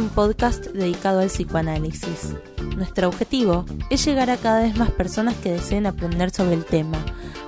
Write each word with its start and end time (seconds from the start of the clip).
un 0.00 0.08
podcast 0.08 0.66
dedicado 0.68 1.20
al 1.20 1.28
psicoanálisis. 1.28 2.34
Nuestro 2.76 3.08
objetivo 3.08 3.66
es 3.90 4.04
llegar 4.04 4.30
a 4.30 4.38
cada 4.38 4.62
vez 4.62 4.76
más 4.76 4.90
personas 4.90 5.34
que 5.36 5.52
deseen 5.52 5.86
aprender 5.86 6.30
sobre 6.30 6.54
el 6.54 6.64
tema, 6.64 6.98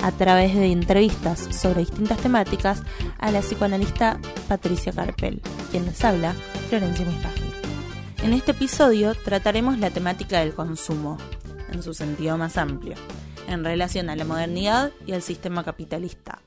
a 0.02 0.12
través 0.12 0.54
de 0.54 0.66
entrevistas 0.66 1.48
sobre 1.50 1.80
distintas 1.80 2.18
temáticas 2.18 2.82
a 3.18 3.30
la 3.30 3.40
psicoanalista 3.40 4.18
Patricia 4.48 4.92
Carpel, 4.92 5.40
quien 5.70 5.86
les 5.86 6.04
habla, 6.04 6.34
Florencia 6.68 7.06
Misraji. 7.06 7.52
En 8.22 8.34
este 8.34 8.50
episodio 8.50 9.14
trataremos 9.14 9.78
la 9.78 9.90
temática 9.90 10.40
del 10.40 10.54
consumo, 10.54 11.16
en 11.72 11.82
su 11.82 11.94
sentido 11.94 12.36
más 12.36 12.58
amplio, 12.58 12.94
en 13.48 13.64
relación 13.64 14.10
a 14.10 14.16
la 14.16 14.24
modernidad 14.24 14.92
y 15.06 15.12
al 15.12 15.22
sistema 15.22 15.64
capitalista. 15.64 16.40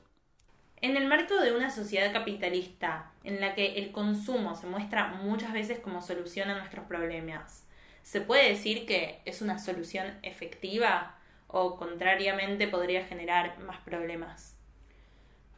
En 0.82 0.96
el 0.96 1.06
marco 1.06 1.36
de 1.40 1.52
una 1.52 1.70
sociedad 1.70 2.12
capitalista 2.12 3.10
en 3.24 3.40
la 3.40 3.54
que 3.54 3.78
el 3.78 3.92
consumo 3.92 4.54
se 4.54 4.66
muestra 4.66 5.08
muchas 5.08 5.52
veces 5.52 5.78
como 5.78 6.02
solución 6.02 6.50
a 6.50 6.58
nuestros 6.58 6.84
problemas, 6.84 7.66
¿se 8.02 8.20
puede 8.20 8.50
decir 8.50 8.84
que 8.84 9.20
es 9.24 9.40
una 9.40 9.58
solución 9.58 10.06
efectiva 10.22 11.16
o 11.46 11.76
contrariamente 11.76 12.68
podría 12.68 13.04
generar 13.06 13.58
más 13.60 13.78
problemas? 13.80 14.54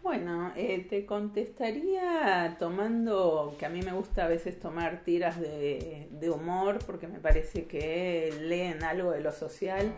Bueno, 0.02 0.52
eh, 0.54 0.86
te 0.88 1.04
contestaría 1.04 2.56
tomando, 2.60 3.56
que 3.58 3.66
a 3.66 3.68
mí 3.68 3.82
me 3.82 3.92
gusta 3.92 4.26
a 4.26 4.28
veces 4.28 4.60
tomar 4.60 5.02
tiras 5.02 5.40
de, 5.40 6.06
de 6.12 6.30
humor 6.30 6.78
porque 6.86 7.08
me 7.08 7.18
parece 7.18 7.64
que 7.66 8.32
leen 8.40 8.84
algo 8.84 9.10
de 9.10 9.20
lo 9.20 9.32
social. 9.32 9.92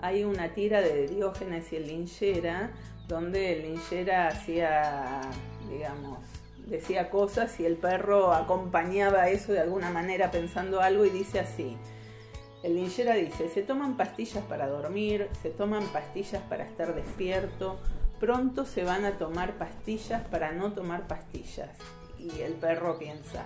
Hay 0.00 0.24
una 0.24 0.54
tira 0.54 0.80
de 0.80 1.06
Diógenes 1.06 1.70
y 1.72 1.76
el 1.76 1.86
linchera 1.86 2.72
donde 3.08 3.52
el 3.54 3.62
linchera 3.62 4.28
hacía, 4.28 5.20
digamos, 5.68 6.18
decía 6.66 7.10
cosas 7.10 7.58
y 7.60 7.66
el 7.66 7.76
perro 7.76 8.32
acompañaba 8.32 9.28
eso 9.28 9.52
de 9.52 9.60
alguna 9.60 9.90
manera 9.90 10.30
pensando 10.30 10.80
algo 10.80 11.04
y 11.04 11.10
dice 11.10 11.40
así. 11.40 11.76
El 12.62 12.76
linchera 12.76 13.14
dice, 13.14 13.48
se 13.48 13.62
toman 13.62 13.96
pastillas 13.96 14.44
para 14.44 14.68
dormir, 14.68 15.28
se 15.42 15.50
toman 15.50 15.84
pastillas 15.88 16.42
para 16.42 16.64
estar 16.64 16.94
despierto, 16.94 17.78
pronto 18.20 18.64
se 18.64 18.84
van 18.84 19.04
a 19.04 19.18
tomar 19.18 19.54
pastillas 19.54 20.22
para 20.28 20.52
no 20.52 20.72
tomar 20.72 21.08
pastillas. 21.08 21.70
Y 22.18 22.40
el 22.40 22.52
perro 22.52 22.98
piensa, 22.98 23.44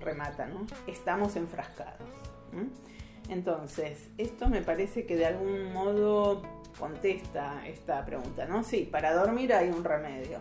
remata, 0.00 0.46
¿no? 0.46 0.66
Estamos 0.86 1.36
enfrascados. 1.36 2.06
Entonces, 3.30 4.10
esto 4.18 4.48
me 4.48 4.60
parece 4.60 5.06
que 5.06 5.16
de 5.16 5.24
algún 5.24 5.72
modo 5.72 6.42
contesta 6.78 7.66
esta 7.66 8.04
pregunta, 8.04 8.46
¿no? 8.46 8.64
Sí, 8.64 8.88
para 8.90 9.14
dormir 9.14 9.52
hay 9.52 9.70
un 9.70 9.84
remedio, 9.84 10.38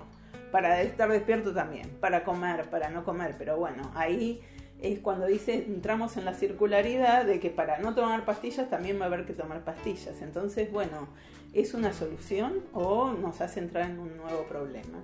para 0.52 0.82
estar 0.82 1.10
despierto 1.10 1.54
también, 1.54 1.90
para 2.00 2.24
comer, 2.24 2.70
para 2.70 2.90
no 2.90 3.04
comer, 3.04 3.36
pero 3.38 3.58
bueno, 3.58 3.92
ahí 3.96 4.42
es 4.82 5.00
cuando 5.00 5.28
dice, 5.28 5.54
entramos 5.54 6.18
en 6.18 6.26
la 6.26 6.34
circularidad 6.34 7.26
de 7.26 7.40
que 7.40 7.50
para 7.50 7.78
no 7.78 7.94
tomar 7.94 8.26
pastillas 8.26 8.70
también 8.70 9.00
va 9.00 9.04
a 9.04 9.08
haber 9.08 9.26
que 9.26 9.34
tomar 9.34 9.64
pastillas. 9.64 10.22
Entonces, 10.22 10.72
bueno, 10.72 11.08
¿es 11.54 11.74
una 11.74 11.94
solución 11.94 12.62
o 12.74 13.12
nos 13.12 13.42
hace 13.42 13.60
entrar 13.60 13.90
en 13.92 14.00
un 14.00 14.18
nuevo 14.18 14.44
problema? 14.46 15.00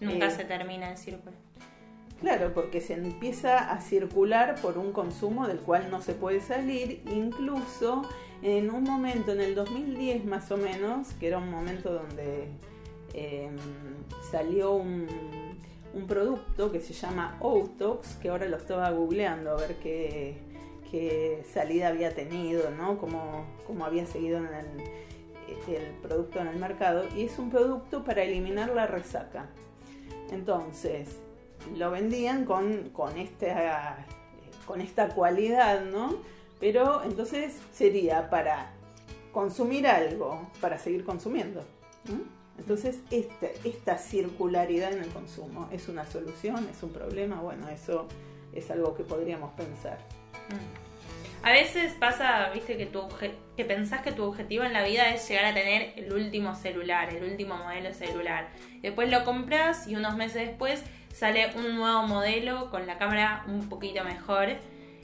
Nunca 0.00 0.26
eh, 0.26 0.30
se 0.30 0.44
termina 0.44 0.90
el 0.90 0.98
círculo. 0.98 1.36
Claro, 2.20 2.52
porque 2.52 2.80
se 2.80 2.94
empieza 2.94 3.70
a 3.70 3.80
circular 3.80 4.56
por 4.60 4.76
un 4.76 4.92
consumo 4.92 5.46
del 5.46 5.58
cual 5.60 5.88
no 5.90 6.02
se 6.02 6.14
puede 6.14 6.40
salir, 6.40 7.02
incluso 7.06 8.02
en 8.42 8.70
un 8.70 8.84
momento, 8.84 9.32
en 9.32 9.40
el 9.40 9.54
2010 9.54 10.24
más 10.24 10.50
o 10.50 10.56
menos, 10.56 11.08
que 11.14 11.28
era 11.28 11.38
un 11.38 11.50
momento 11.50 11.92
donde 11.92 12.48
em, 13.14 13.56
salió 14.30 14.72
un, 14.72 15.06
producto 16.06 16.70
que 16.70 16.80
se 16.80 16.92
llama 16.92 17.36
Outox, 17.40 18.14
que 18.16 18.28
ahora 18.28 18.46
lo 18.46 18.56
estaba 18.56 18.88
googleando 18.90 19.50
a 19.50 19.56
ver 19.56 19.74
qué, 19.82 20.36
salida 21.52 21.88
había 21.88 22.14
tenido, 22.14 22.70
¿no? 22.70 22.98
Cómo, 22.98 23.84
había 23.84 24.06
seguido 24.06 24.38
el, 24.38 25.74
el 25.74 25.90
producto 26.00 26.38
en 26.38 26.46
el 26.46 26.56
mercado. 26.56 27.04
Y 27.16 27.24
es 27.24 27.36
un 27.38 27.50
producto 27.50 28.04
para 28.04 28.22
eliminar 28.22 28.70
la 28.70 28.86
resaca. 28.86 29.46
Entonces, 30.30 31.18
lo 31.76 31.90
vendían 31.90 32.44
con, 32.44 32.90
con, 32.90 33.18
esta, 33.18 34.06
con 34.66 34.80
esta 34.80 35.08
cualidad, 35.08 35.84
¿no? 35.84 36.16
Pero 36.60 37.02
entonces 37.04 37.56
sería 37.72 38.30
para 38.30 38.72
consumir 39.32 39.86
algo, 39.86 40.48
para 40.60 40.78
seguir 40.78 41.04
consumiendo. 41.04 41.64
Entonces, 42.58 42.98
esta, 43.10 43.98
circularidad 43.98 44.92
en 44.92 45.02
el 45.02 45.08
consumo 45.10 45.68
es 45.70 45.88
una 45.88 46.04
solución, 46.06 46.68
es 46.70 46.82
un 46.82 46.92
problema, 46.92 47.40
bueno, 47.40 47.68
eso 47.68 48.08
es 48.52 48.70
algo 48.70 48.96
que 48.96 49.04
podríamos 49.04 49.52
pensar. 49.52 49.98
Mm. 50.48 50.88
A 51.46 51.52
veces 51.52 51.92
pasa, 51.92 52.50
viste, 52.52 52.76
que, 52.76 52.86
tu, 52.86 53.06
que 53.56 53.64
pensás 53.64 54.02
que 54.02 54.10
tu 54.10 54.24
objetivo 54.24 54.64
en 54.64 54.72
la 54.72 54.82
vida 54.82 55.14
es 55.14 55.28
llegar 55.28 55.44
a 55.44 55.54
tener 55.54 55.92
el 55.96 56.12
último 56.12 56.56
celular, 56.56 57.14
el 57.14 57.22
último 57.30 57.56
modelo 57.56 57.94
celular. 57.94 58.48
Después 58.82 59.08
lo 59.08 59.24
compras 59.24 59.86
y 59.86 59.94
unos 59.94 60.16
meses 60.16 60.48
después 60.48 60.82
sale 61.14 61.52
un 61.56 61.76
nuevo 61.76 62.02
modelo 62.08 62.70
con 62.70 62.88
la 62.88 62.98
cámara 62.98 63.44
un 63.46 63.68
poquito 63.68 64.02
mejor. 64.02 64.48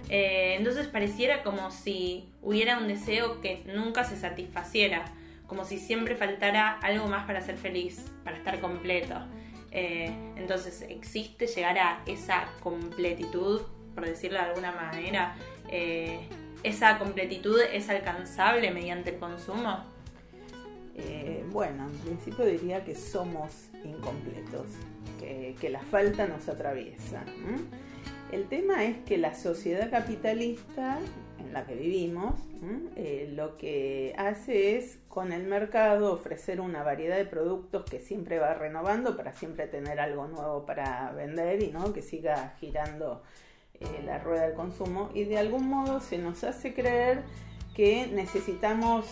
Eh, 0.09 0.57
entonces 0.59 0.87
pareciera 0.87 1.43
como 1.43 1.71
si 1.71 2.29
hubiera 2.43 2.79
un 2.79 2.89
deseo 2.89 3.41
que 3.41 3.63
nunca 3.75 4.05
se 4.05 4.17
satisfaciera, 4.17 5.05
como 5.47 5.65
si 5.65 5.79
siempre 5.79 6.17
faltara 6.17 6.79
algo 6.81 7.07
más 7.09 7.27
para 7.27 7.41
ser 7.41 7.57
feliz, 7.57 8.05
para 8.25 8.37
estar 8.37 8.61
completo. 8.61 9.15
Eh, 9.71 10.13
entonces 10.37 10.83
existe 10.83 11.47
llegar 11.47 11.79
a 11.79 12.03
esa 12.07 12.49
completitud, 12.61 13.63
por 13.95 14.05
decirlo 14.05 14.39
de 14.39 14.45
alguna 14.45 14.73
manera. 14.73 15.37
Eh, 15.69 16.21
¿Esa 16.63 16.99
completitud 16.99 17.61
es 17.61 17.91
alcanzable 17.91 18.71
mediante 18.71 19.11
el 19.11 19.19
consumo? 19.19 19.93
bueno, 21.51 21.89
en 21.89 21.99
principio 21.99 22.45
diría 22.47 22.85
que 22.85 22.97
somos 22.97 23.69
incompletos 23.85 24.67
que, 25.61 25.71
la 25.71 25.81
falta 25.81 26.27
nos 26.27 26.49
atraviesa. 26.49 27.25
El 28.33 28.49
tema 28.49 28.85
es 28.85 28.99
que 29.05 29.19
la 29.19 29.35
sociedad 29.35 29.91
capitalista 29.91 30.99
en 31.39 31.53
la 31.53 31.67
que 31.67 31.75
vivimos 31.75 32.35
eh, 32.97 33.31
lo 33.35 33.57
que 33.57 34.15
hace 34.17 34.77
es 34.77 34.99
con 35.09 35.33
el 35.33 35.45
mercado 35.45 36.13
ofrecer 36.13 36.61
una 36.61 36.83
variedad 36.83 37.17
de 37.17 37.27
productos 37.27 37.85
que 37.85 38.01
siempre 38.01 38.39
va 38.39 38.55
renovando 38.55 39.17
para 39.17 39.33
siempre 39.35 39.67
tener 39.67 40.01
algo 40.01 40.27
nuevo 40.27 40.65
para 40.65 41.13
vender 41.13 41.63
y 41.63 41.71
¿no? 41.71 41.93
que 41.93 42.03
siga 42.03 42.55
girando 42.59 43.23
eh, 43.81 44.03
la 44.05 44.19
rueda 44.19 44.47
del 44.47 44.55
consumo 44.55 45.11
y 45.15 45.25
de 45.25 45.39
algún 45.39 45.69
modo 45.69 46.01
se 46.01 46.19
nos 46.19 46.43
hace 46.43 46.75
creer 46.75 47.23
que 47.75 48.07
necesitamos 48.07 49.05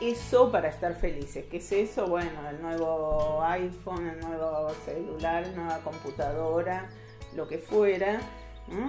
eso 0.00 0.50
para 0.50 0.68
estar 0.68 0.94
felices. 0.94 1.44
¿Qué 1.50 1.58
es 1.58 1.72
eso? 1.72 2.06
Bueno, 2.06 2.48
el 2.48 2.60
nuevo 2.60 3.42
iPhone, 3.42 4.08
el 4.08 4.20
nuevo 4.20 4.70
celular, 4.84 5.46
nueva 5.54 5.78
computadora, 5.78 6.88
lo 7.34 7.46
que 7.46 7.58
fuera. 7.58 8.20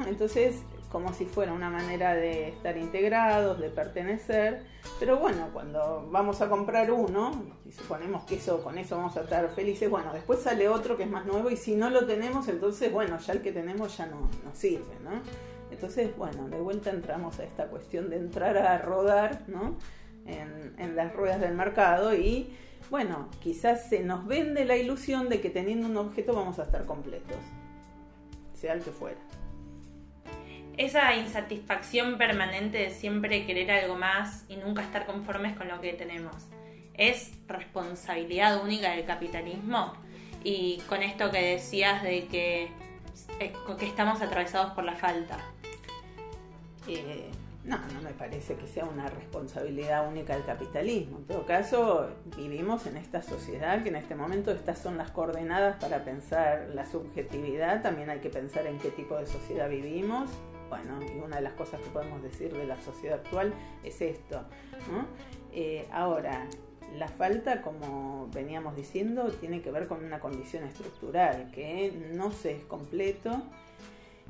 Entonces, 0.08 0.62
como 0.92 1.14
si 1.14 1.26
fuera 1.26 1.54
una 1.54 1.70
manera 1.70 2.14
de 2.14 2.50
estar 2.50 2.78
integrados, 2.78 3.60
de 3.60 3.70
pertenecer. 3.70 4.64
Pero 5.00 5.18
bueno, 5.18 5.50
cuando 5.54 6.08
vamos 6.12 6.42
a 6.42 6.50
comprar 6.50 6.92
uno, 6.92 7.32
y 7.66 7.72
suponemos 7.72 8.24
que 8.24 8.36
eso, 8.36 8.64
con 8.64 8.78
eso 8.78 8.98
vamos 8.98 9.16
a 9.18 9.22
estar 9.22 9.50
felices, 9.50 9.90
bueno, 9.90 10.14
después 10.14 10.40
sale 10.40 10.68
otro 10.68 10.98
que 10.98 11.04
es 11.04 11.10
más 11.10 11.26
nuevo 11.26 11.50
y 11.50 11.58
si 11.58 11.76
no 11.76 11.90
lo 11.90 12.06
tenemos, 12.06 12.48
entonces, 12.48 12.92
bueno, 12.92 13.18
ya 13.20 13.34
el 13.34 13.42
que 13.42 13.52
tenemos 13.52 13.98
ya 13.98 14.08
no 14.08 14.30
nos 14.44 14.58
sirve, 14.58 15.00
¿no? 15.04 15.12
Entonces, 15.72 16.16
bueno, 16.18 16.50
de 16.50 16.60
vuelta 16.60 16.90
entramos 16.90 17.40
a 17.40 17.46
esta 17.46 17.68
cuestión 17.68 18.10
de 18.10 18.18
entrar 18.18 18.58
a 18.58 18.78
rodar, 18.78 19.44
¿no? 19.48 19.78
en, 20.26 20.96
las 20.96 21.14
ruedas 21.14 21.40
del 21.40 21.56
mercado 21.56 22.16
y 22.16 22.54
bueno, 22.90 23.30
quizás 23.40 23.90
se 23.90 24.02
nos 24.02 24.26
vende 24.28 24.66
la 24.66 24.76
ilusión 24.76 25.30
de 25.30 25.40
que 25.40 25.50
teniendo 25.50 25.88
un 25.88 25.98
objeto 25.98 26.34
vamos 26.34 26.60
a 26.60 26.64
estar 26.64 26.86
completos, 26.86 27.38
sea 28.54 28.74
el 28.74 28.82
que 28.82 28.92
fuera. 28.92 29.20
Esa 30.78 31.16
insatisfacción 31.16 32.18
permanente 32.18 32.78
de 32.78 32.90
siempre 32.92 33.46
querer 33.46 33.72
algo 33.72 33.96
más 33.96 34.46
y 34.48 34.56
nunca 34.56 34.82
estar 34.82 35.06
conformes 35.06 35.56
con 35.58 35.68
lo 35.68 35.82
que 35.82 35.94
tenemos, 35.94 36.36
¿es 36.94 37.34
responsabilidad 37.48 38.64
única 38.64 38.92
del 38.92 39.06
capitalismo? 39.06 39.94
Y 40.44 40.82
con 40.88 41.04
esto 41.04 41.30
que 41.30 41.42
decías 41.42 42.02
de 42.04 42.26
que, 42.28 42.70
eh, 43.40 43.54
que 43.78 43.86
estamos 43.86 44.22
atravesados 44.22 44.72
por 44.74 44.84
la 44.84 44.96
falta. 44.96 45.38
Eh, 46.88 47.30
no, 47.64 47.78
no 47.94 48.02
me 48.02 48.12
parece 48.12 48.56
que 48.56 48.66
sea 48.66 48.86
una 48.86 49.08
responsabilidad 49.08 50.08
única 50.08 50.34
del 50.34 50.46
capitalismo. 50.46 51.20
En 51.20 51.26
todo 51.26 51.46
caso, 51.46 52.10
vivimos 52.36 52.88
en 52.88 52.98
esta 52.98 53.22
sociedad 53.22 53.84
que 53.84 53.90
en 53.90 53.98
este 53.98 54.16
momento 54.16 54.52
estas 54.52 54.80
son 54.80 54.98
las 54.98 55.12
coordenadas 55.12 55.78
para 55.78 56.04
pensar 56.04 56.70
la 56.74 56.90
subjetividad. 56.90 57.84
También 57.84 58.10
hay 58.10 58.20
que 58.20 58.32
pensar 58.32 58.66
en 58.66 58.80
qué 58.80 58.90
tipo 58.90 59.16
de 59.16 59.28
sociedad 59.28 59.70
vivimos. 59.70 60.32
Bueno, 60.72 61.00
y 61.04 61.20
una 61.20 61.36
de 61.36 61.42
las 61.42 61.52
cosas 61.56 61.82
que 61.82 61.90
podemos 61.90 62.24
decir 62.24 62.54
de 62.54 62.66
la 62.66 62.80
sociedad 62.80 63.20
actual 63.20 63.54
es 63.84 64.00
esto. 64.00 64.42
Eh, 65.52 65.86
ahora, 65.92 66.48
la 66.98 67.10
falta, 67.10 67.62
como 67.62 68.30
veníamos 68.34 68.78
diciendo, 68.78 69.34
tiene 69.34 69.62
que 69.62 69.70
ver 69.70 69.90
con 69.90 70.02
una 70.06 70.22
condición 70.22 70.64
estructural, 70.64 71.52
que 71.52 71.92
no 72.14 72.32
se 72.32 72.56
es 72.56 72.64
completo 72.64 73.44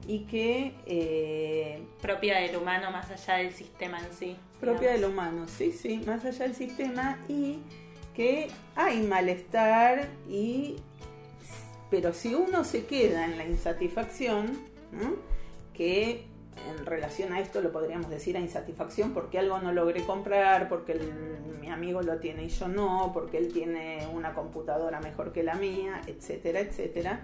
y 0.08 0.22
que... 0.22 0.74
Eh, 0.88 1.84
propia 2.02 2.40
del 2.40 2.56
humano 2.56 2.90
más 2.90 3.12
allá 3.12 3.36
del 3.36 3.54
sistema 3.54 4.00
en 4.00 4.12
sí. 4.12 4.36
Propia 4.60 4.94
del 4.94 5.06
humano, 5.06 5.48
sí, 5.48 5.72
sí, 5.72 6.02
más 6.08 6.26
allá 6.26 6.46
del 6.46 6.56
sistema 6.56 7.20
y 7.30 7.60
que 8.16 8.48
hay 8.76 9.04
malestar 9.04 10.10
y 10.28 10.78
pero 11.92 12.14
si 12.14 12.34
uno 12.34 12.64
se 12.64 12.88
queda 12.88 13.26
en 13.26 13.38
la 13.38 13.46
insatisfacción, 13.46 14.58
que 15.74 16.31
en 16.70 16.86
relación 16.86 17.34
a 17.34 17.40
esto 17.40 17.62
lo 17.62 17.72
podríamos 17.72 18.10
decir 18.10 18.38
a 18.38 18.40
insatisfacción 18.40 19.14
porque 19.14 19.40
algo 19.40 19.60
no 19.60 19.72
logré 19.72 20.04
comprar, 20.04 20.70
porque 20.70 21.00
mi 21.60 21.70
amigo 21.70 22.02
lo 22.02 22.18
tiene 22.18 22.44
y 22.44 22.50
yo 22.50 22.68
no, 22.68 23.12
porque 23.14 23.38
él 23.38 23.52
tiene 23.54 24.08
una 24.14 24.34
computadora 24.34 25.00
mejor 25.00 25.32
que 25.32 25.44
la 25.44 25.56
mía, 25.56 26.02
etcétera, 26.08 26.60
etcétera. 26.60 27.22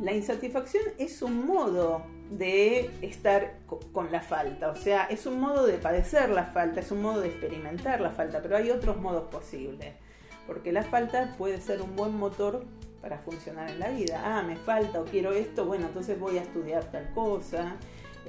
La 0.00 0.12
insatisfacción 0.12 0.84
es 0.98 1.20
un 1.22 1.46
modo 1.46 2.02
de 2.30 2.90
estar 3.02 3.58
con 3.92 4.12
la 4.12 4.20
falta, 4.20 4.70
o 4.70 4.76
sea, 4.76 5.04
es 5.04 5.26
un 5.26 5.40
modo 5.40 5.66
de 5.66 5.78
padecer 5.78 6.30
la 6.30 6.44
falta, 6.44 6.80
es 6.80 6.90
un 6.92 7.02
modo 7.02 7.20
de 7.20 7.28
experimentar 7.28 8.00
la 8.00 8.10
falta, 8.10 8.40
pero 8.40 8.56
hay 8.56 8.70
otros 8.70 8.98
modos 8.98 9.28
posibles, 9.30 9.94
porque 10.46 10.72
la 10.72 10.84
falta 10.84 11.34
puede 11.36 11.60
ser 11.60 11.82
un 11.82 11.96
buen 11.96 12.16
motor 12.16 12.64
para 13.02 13.18
funcionar 13.18 13.68
en 13.70 13.80
la 13.80 13.88
vida. 13.88 14.22
Ah, 14.24 14.42
me 14.42 14.56
falta 14.56 15.00
o 15.00 15.04
quiero 15.04 15.32
esto, 15.32 15.64
bueno, 15.66 15.86
entonces 15.86 16.18
voy 16.18 16.38
a 16.38 16.42
estudiar 16.42 16.84
tal 16.84 17.12
cosa 17.12 17.76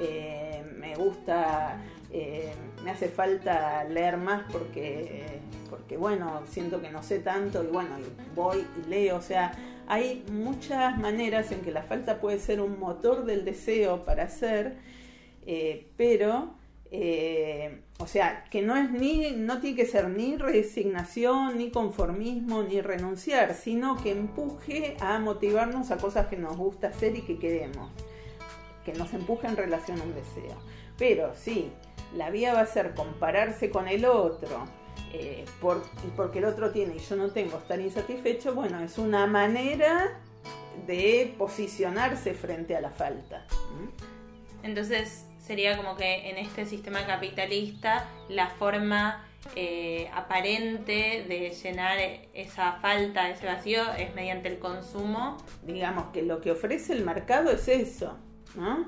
eh, 0.03 0.63
me 0.79 0.95
gusta, 0.95 1.79
eh, 2.11 2.51
me 2.83 2.89
hace 2.89 3.07
falta 3.07 3.83
leer 3.83 4.17
más 4.17 4.43
porque, 4.51 5.39
porque, 5.69 5.95
bueno, 5.95 6.41
siento 6.49 6.81
que 6.81 6.89
no 6.89 7.03
sé 7.03 7.19
tanto 7.19 7.63
y 7.63 7.67
bueno, 7.67 7.91
voy 8.35 8.65
y 8.83 8.89
leo, 8.89 9.17
o 9.17 9.21
sea, 9.21 9.51
hay 9.87 10.25
muchas 10.31 10.97
maneras 10.97 11.51
en 11.51 11.61
que 11.61 11.71
la 11.71 11.83
falta 11.83 12.19
puede 12.19 12.39
ser 12.39 12.61
un 12.61 12.79
motor 12.79 13.25
del 13.25 13.45
deseo 13.45 14.03
para 14.03 14.23
hacer, 14.23 14.77
eh, 15.45 15.87
pero... 15.97 16.55
o 17.99 18.07
sea, 18.07 18.43
que 18.49 18.61
no 18.63 18.75
es 18.75 18.89
ni, 18.91 19.31
no 19.31 19.61
tiene 19.61 19.77
que 19.77 19.85
ser 19.85 20.09
ni 20.09 20.35
resignación, 20.35 21.57
ni 21.57 21.69
conformismo, 21.69 22.63
ni 22.63 22.81
renunciar, 22.81 23.53
sino 23.53 23.95
que 24.01 24.11
empuje 24.11 24.97
a 24.99 25.19
motivarnos 25.19 25.91
a 25.91 25.97
cosas 25.97 26.27
que 26.27 26.37
nos 26.37 26.57
gusta 26.57 26.87
hacer 26.87 27.15
y 27.15 27.21
que 27.21 27.37
queremos 27.37 27.91
que 28.85 28.93
nos 28.93 29.13
empuje 29.13 29.47
en 29.47 29.57
relación 29.57 29.99
a 29.99 30.03
un 30.03 30.13
deseo. 30.13 30.55
Pero 30.97 31.33
sí, 31.35 31.71
la 32.15 32.29
vía 32.29 32.53
va 32.53 32.61
a 32.61 32.65
ser 32.65 32.93
compararse 32.93 33.69
con 33.69 33.87
el 33.87 34.05
otro, 34.05 34.65
eh, 35.13 35.45
y 35.45 36.07
porque 36.15 36.39
el 36.39 36.45
otro 36.45 36.71
tiene 36.71 36.95
y 36.95 36.99
yo 36.99 37.15
no 37.15 37.29
tengo, 37.31 37.57
estar 37.57 37.79
insatisfecho, 37.79 38.53
bueno, 38.53 38.79
es 38.79 38.97
una 38.97 39.27
manera 39.27 40.19
de 40.87 41.33
posicionarse 41.37 42.33
frente 42.33 42.75
a 42.75 42.81
la 42.81 42.91
falta. 42.91 43.45
Entonces 44.63 45.25
sería 45.39 45.75
como 45.77 45.95
que 45.95 46.29
en 46.29 46.37
este 46.37 46.65
sistema 46.65 47.05
capitalista 47.05 48.07
la 48.29 48.47
forma 48.47 49.25
eh, 49.55 50.09
aparente 50.13 51.25
de 51.27 51.49
llenar 51.49 51.97
esa 52.33 52.73
falta, 52.73 53.29
ese 53.29 53.47
vacío, 53.47 53.81
es 53.93 54.13
mediante 54.15 54.47
el 54.47 54.59
consumo. 54.59 55.37
Digamos 55.63 56.05
que 56.13 56.21
lo 56.21 56.41
que 56.41 56.51
ofrece 56.51 56.93
el 56.93 57.03
mercado 57.03 57.51
es 57.51 57.67
eso, 57.67 58.17
¿no? 58.55 58.87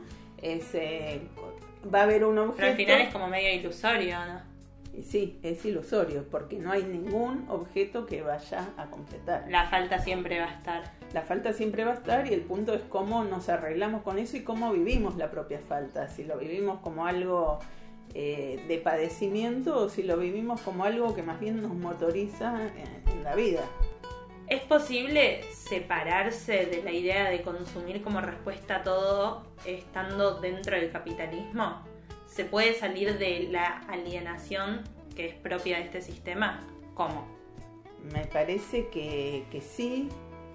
va 1.93 1.99
a 1.99 2.03
haber 2.03 2.23
un 2.25 2.37
objeto. 2.37 2.57
Pero 2.57 2.71
al 2.71 2.77
final 2.77 3.01
es 3.01 3.13
como 3.13 3.27
medio 3.27 3.53
ilusorio, 3.53 4.17
¿no? 4.25 4.53
Sí, 5.01 5.39
es 5.41 5.65
ilusorio, 5.65 6.23
porque 6.29 6.59
no 6.59 6.71
hay 6.71 6.83
ningún 6.83 7.45
objeto 7.49 8.05
que 8.05 8.21
vaya 8.21 8.69
a 8.77 8.85
completar. 8.85 9.45
La 9.49 9.67
falta 9.67 9.97
siempre 9.97 10.39
va 10.39 10.45
a 10.45 10.53
estar. 10.53 10.83
La 11.13 11.23
falta 11.23 11.51
siempre 11.51 11.83
va 11.83 11.91
a 11.91 11.95
estar 11.95 12.27
y 12.27 12.33
el 12.33 12.41
punto 12.41 12.75
es 12.75 12.81
cómo 12.89 13.23
nos 13.23 13.49
arreglamos 13.49 14.03
con 14.03 14.19
eso 14.19 14.37
y 14.37 14.41
cómo 14.41 14.71
vivimos 14.71 15.15
la 15.17 15.31
propia 15.31 15.59
falta. 15.59 16.07
Si 16.09 16.23
lo 16.23 16.37
vivimos 16.37 16.79
como 16.81 17.07
algo 17.07 17.59
eh, 18.13 18.63
de 18.67 18.77
padecimiento 18.77 19.79
o 19.79 19.89
si 19.89 20.03
lo 20.03 20.17
vivimos 20.17 20.61
como 20.61 20.83
algo 20.83 21.15
que 21.15 21.23
más 21.23 21.39
bien 21.39 21.63
nos 21.63 21.73
motoriza 21.73 22.69
en 23.07 23.23
la 23.23 23.33
vida. 23.33 23.63
¿Es 24.53 24.61
posible 24.61 25.41
separarse 25.51 26.67
de 26.67 26.83
la 26.83 26.91
idea 26.91 27.27
de 27.31 27.41
consumir 27.41 28.03
como 28.03 28.21
respuesta 28.21 28.75
a 28.75 28.83
todo 28.83 29.47
estando 29.65 30.39
dentro 30.41 30.75
del 30.75 30.91
capitalismo? 30.91 31.81
¿Se 32.27 32.45
puede 32.45 32.75
salir 32.75 33.17
de 33.17 33.47
la 33.49 33.79
alienación 33.89 34.83
que 35.15 35.25
es 35.29 35.33
propia 35.33 35.77
de 35.77 35.85
este 35.85 36.01
sistema? 36.01 36.59
¿Cómo? 36.93 37.25
Me 38.13 38.27
parece 38.27 38.89
que, 38.89 39.43
que 39.49 39.59
sí, 39.59 40.07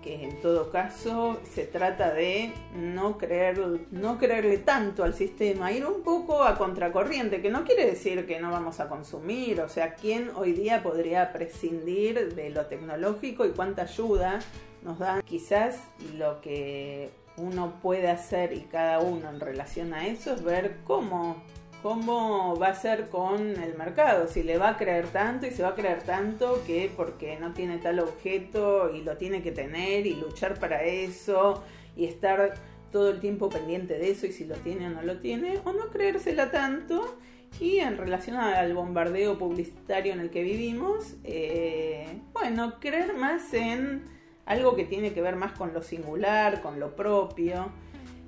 que 0.03 0.25
en 0.25 0.41
todo 0.41 0.71
caso 0.71 1.41
se 1.53 1.65
trata 1.65 2.13
de 2.13 2.53
no 2.75 3.19
creer, 3.19 3.87
no 3.91 4.19
creerle 4.19 4.59
tanto 4.59 5.05
al 5.05 5.15
sistema, 5.15 5.73
ir 5.73 5.87
un 5.87 6.03
poco 6.03 6.43
a 6.43 6.57
contracorriente, 6.57 7.43
que 7.43 7.51
no 7.51 7.65
quiere 7.65 7.87
decir 7.87 8.27
que 8.27 8.41
no 8.41 8.51
vamos 8.51 8.81
a 8.81 8.89
consumir, 8.89 9.61
o 9.61 9.69
sea, 9.69 9.95
¿quién 9.95 10.31
hoy 10.35 10.53
día 10.53 10.83
podría 10.83 11.33
prescindir 11.33 12.35
de 12.35 12.51
lo 12.51 12.67
tecnológico 12.67 13.45
y 13.45 13.51
cuánta 13.51 13.83
ayuda 13.83 14.39
nos 14.83 14.99
dan? 14.99 15.23
Quizás 15.23 15.81
lo 16.17 16.41
que 16.41 17.11
uno 17.37 17.75
puede 17.83 18.09
hacer 18.09 18.53
y 18.53 18.61
cada 18.63 19.01
uno 19.01 19.29
en 19.29 19.41
relación 19.41 19.95
a 19.95 20.07
eso 20.07 20.33
es 20.33 20.43
ver 20.43 20.79
cómo 20.85 21.43
cómo 21.83 22.57
va 22.57 22.69
a 22.69 22.75
ser 22.75 23.09
con 23.09 23.57
el 23.63 23.77
mercado, 23.77 24.29
si 24.29 24.43
le 24.43 24.59
va 24.59 24.71
a 24.71 24.77
creer 24.77 25.07
tanto 25.09 25.47
y 25.47 25.51
se 25.51 25.63
va 25.63 25.71
a 25.71 25.75
creer 25.75 26.03
tanto 26.03 26.63
que 26.67 26.91
porque 26.97 27.39
no 27.39 27.53
tiene 27.53 27.79
tal 27.79 28.01
objeto 28.01 28.91
y 28.95 29.03
lo 29.03 29.17
tiene 29.17 29.43
que 29.43 29.53
tener 29.53 30.07
y 30.07 30.15
luchar 30.15 30.59
para 30.59 30.83
eso 30.83 31.63
y 31.97 32.07
estar 32.07 32.55
todo 32.91 33.11
el 33.11 33.21
tiempo 33.21 33.49
pendiente 33.49 33.99
de 33.99 34.11
eso 34.11 34.27
y 34.27 34.33
si 34.33 34.45
lo 34.45 34.57
tiene 34.57 34.87
o 34.87 34.91
no 34.91 35.03
lo 35.03 35.19
tiene, 35.19 35.61
o 35.65 35.73
no 35.73 35.89
creérsela 35.91 36.51
tanto. 36.51 37.19
Y 37.61 37.79
en 37.79 37.97
relación 37.97 38.37
al 38.37 38.75
bombardeo 38.75 39.39
publicitario 39.39 40.13
en 40.13 40.21
el 40.21 40.31
que 40.31 40.43
vivimos, 40.43 41.17
eh, 41.25 42.21
bueno, 42.33 42.75
creer 42.79 43.15
más 43.15 43.53
en 43.55 44.05
algo 44.45 44.77
que 44.77 44.85
tiene 44.85 45.13
que 45.13 45.23
ver 45.23 45.37
más 45.37 45.53
con 45.53 45.73
lo 45.73 45.83
singular, 45.83 46.61
con 46.61 46.79
lo 46.79 46.95
propio, 46.95 47.71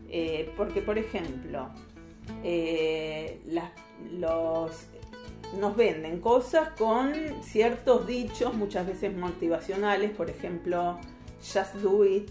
eh, 0.08 0.52
porque 0.56 0.80
por 0.80 0.98
ejemplo, 0.98 1.70
eh, 2.42 3.40
nos 5.58 5.76
venden 5.76 6.20
cosas 6.20 6.70
con 6.70 7.12
ciertos 7.42 8.06
dichos, 8.06 8.54
muchas 8.54 8.86
veces 8.86 9.16
motivacionales, 9.16 10.10
por 10.10 10.30
ejemplo, 10.30 10.98
just 11.40 11.74
do 11.76 12.04
it, 12.04 12.30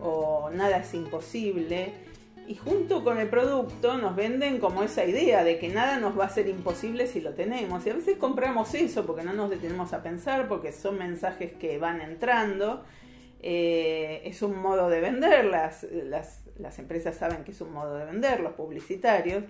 o 0.00 0.50
nada 0.50 0.78
es 0.78 0.94
imposible. 0.94 1.92
Y 2.48 2.56
junto 2.56 3.04
con 3.04 3.18
el 3.18 3.28
producto 3.28 3.96
nos 3.98 4.16
venden 4.16 4.58
como 4.58 4.82
esa 4.82 5.04
idea 5.04 5.44
de 5.44 5.58
que 5.58 5.68
nada 5.68 5.98
nos 5.98 6.18
va 6.18 6.24
a 6.24 6.28
ser 6.28 6.48
imposible 6.48 7.06
si 7.06 7.20
lo 7.20 7.34
tenemos. 7.34 7.86
Y 7.86 7.90
a 7.90 7.94
veces 7.94 8.16
compramos 8.18 8.74
eso 8.74 9.06
porque 9.06 9.22
no 9.22 9.32
nos 9.32 9.48
detenemos 9.48 9.92
a 9.92 10.02
pensar, 10.02 10.48
porque 10.48 10.72
son 10.72 10.98
mensajes 10.98 11.52
que 11.52 11.78
van 11.78 12.00
entrando. 12.00 12.82
Eh, 13.42 14.22
es 14.24 14.40
un 14.42 14.56
modo 14.56 14.88
de 14.88 15.00
venderlas. 15.00 15.84
Las, 15.90 16.44
las 16.58 16.78
empresas 16.78 17.16
saben 17.16 17.44
que 17.44 17.50
es 17.50 17.60
un 17.60 17.72
modo 17.72 17.96
de 17.96 18.04
vender, 18.04 18.40
los 18.40 18.52
publicitarios. 18.52 19.44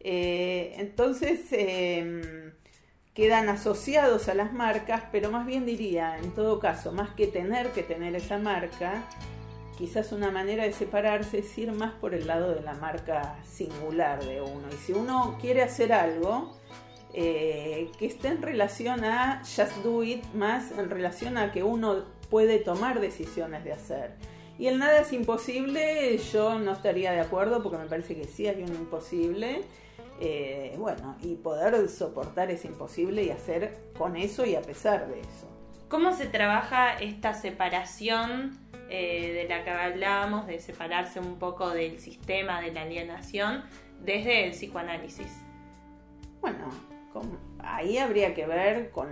Eh, 0.00 0.74
entonces 0.78 1.40
em, 1.50 2.52
quedan 3.14 3.48
asociados 3.48 4.28
a 4.28 4.34
las 4.34 4.52
marcas, 4.52 5.04
pero 5.12 5.30
más 5.30 5.46
bien 5.46 5.66
diría, 5.66 6.18
en 6.18 6.32
todo 6.32 6.60
caso, 6.60 6.92
más 6.92 7.10
que 7.10 7.26
tener 7.26 7.70
que 7.70 7.82
tener 7.82 8.14
esa 8.14 8.38
marca, 8.38 9.04
quizás 9.76 10.12
una 10.12 10.30
manera 10.30 10.64
de 10.64 10.72
separarse 10.72 11.38
es 11.38 11.58
ir 11.58 11.72
más 11.72 11.92
por 11.94 12.14
el 12.14 12.26
lado 12.26 12.54
de 12.54 12.62
la 12.62 12.74
marca 12.74 13.36
singular 13.44 14.24
de 14.24 14.40
uno. 14.40 14.68
Y 14.72 14.76
si 14.76 14.92
uno 14.92 15.36
quiere 15.40 15.62
hacer 15.62 15.92
algo, 15.92 16.56
eh, 17.12 17.90
que 17.98 18.06
esté 18.06 18.28
en 18.28 18.42
relación 18.42 19.04
a 19.04 19.42
just 19.44 19.76
do 19.82 20.04
it, 20.04 20.22
más 20.34 20.70
en 20.72 20.90
relación 20.90 21.38
a 21.38 21.52
que 21.52 21.62
uno 21.62 22.04
puede 22.30 22.58
tomar 22.58 23.00
decisiones 23.00 23.64
de 23.64 23.72
hacer. 23.72 24.14
Y 24.58 24.68
el 24.68 24.78
nada 24.78 25.00
es 25.00 25.12
imposible, 25.12 26.16
yo 26.32 26.58
no 26.58 26.72
estaría 26.72 27.12
de 27.12 27.20
acuerdo 27.20 27.62
porque 27.62 27.78
me 27.78 27.86
parece 27.86 28.16
que 28.16 28.24
sí 28.24 28.46
hay 28.46 28.62
un 28.62 28.74
imposible. 28.74 29.62
Eh, 30.18 30.74
bueno, 30.78 31.16
y 31.22 31.34
poder 31.34 31.88
soportar 31.88 32.50
ese 32.50 32.68
imposible 32.68 33.22
y 33.22 33.30
hacer 33.30 33.76
con 33.98 34.16
eso 34.16 34.46
y 34.46 34.54
a 34.54 34.62
pesar 34.62 35.08
de 35.08 35.20
eso. 35.20 35.46
¿Cómo 35.88 36.14
se 36.14 36.26
trabaja 36.26 36.94
esta 36.94 37.34
separación 37.34 38.58
eh, 38.88 39.32
de 39.34 39.48
la 39.48 39.62
que 39.62 39.70
hablábamos, 39.70 40.46
de 40.46 40.58
separarse 40.58 41.20
un 41.20 41.38
poco 41.38 41.70
del 41.70 42.00
sistema, 42.00 42.60
de 42.62 42.72
la 42.72 42.82
alienación, 42.82 43.62
desde 44.02 44.46
el 44.46 44.52
psicoanálisis? 44.52 45.28
Bueno, 46.40 46.70
ahí 47.58 47.98
habría 47.98 48.34
que 48.34 48.46
ver 48.46 48.90
con, 48.90 49.08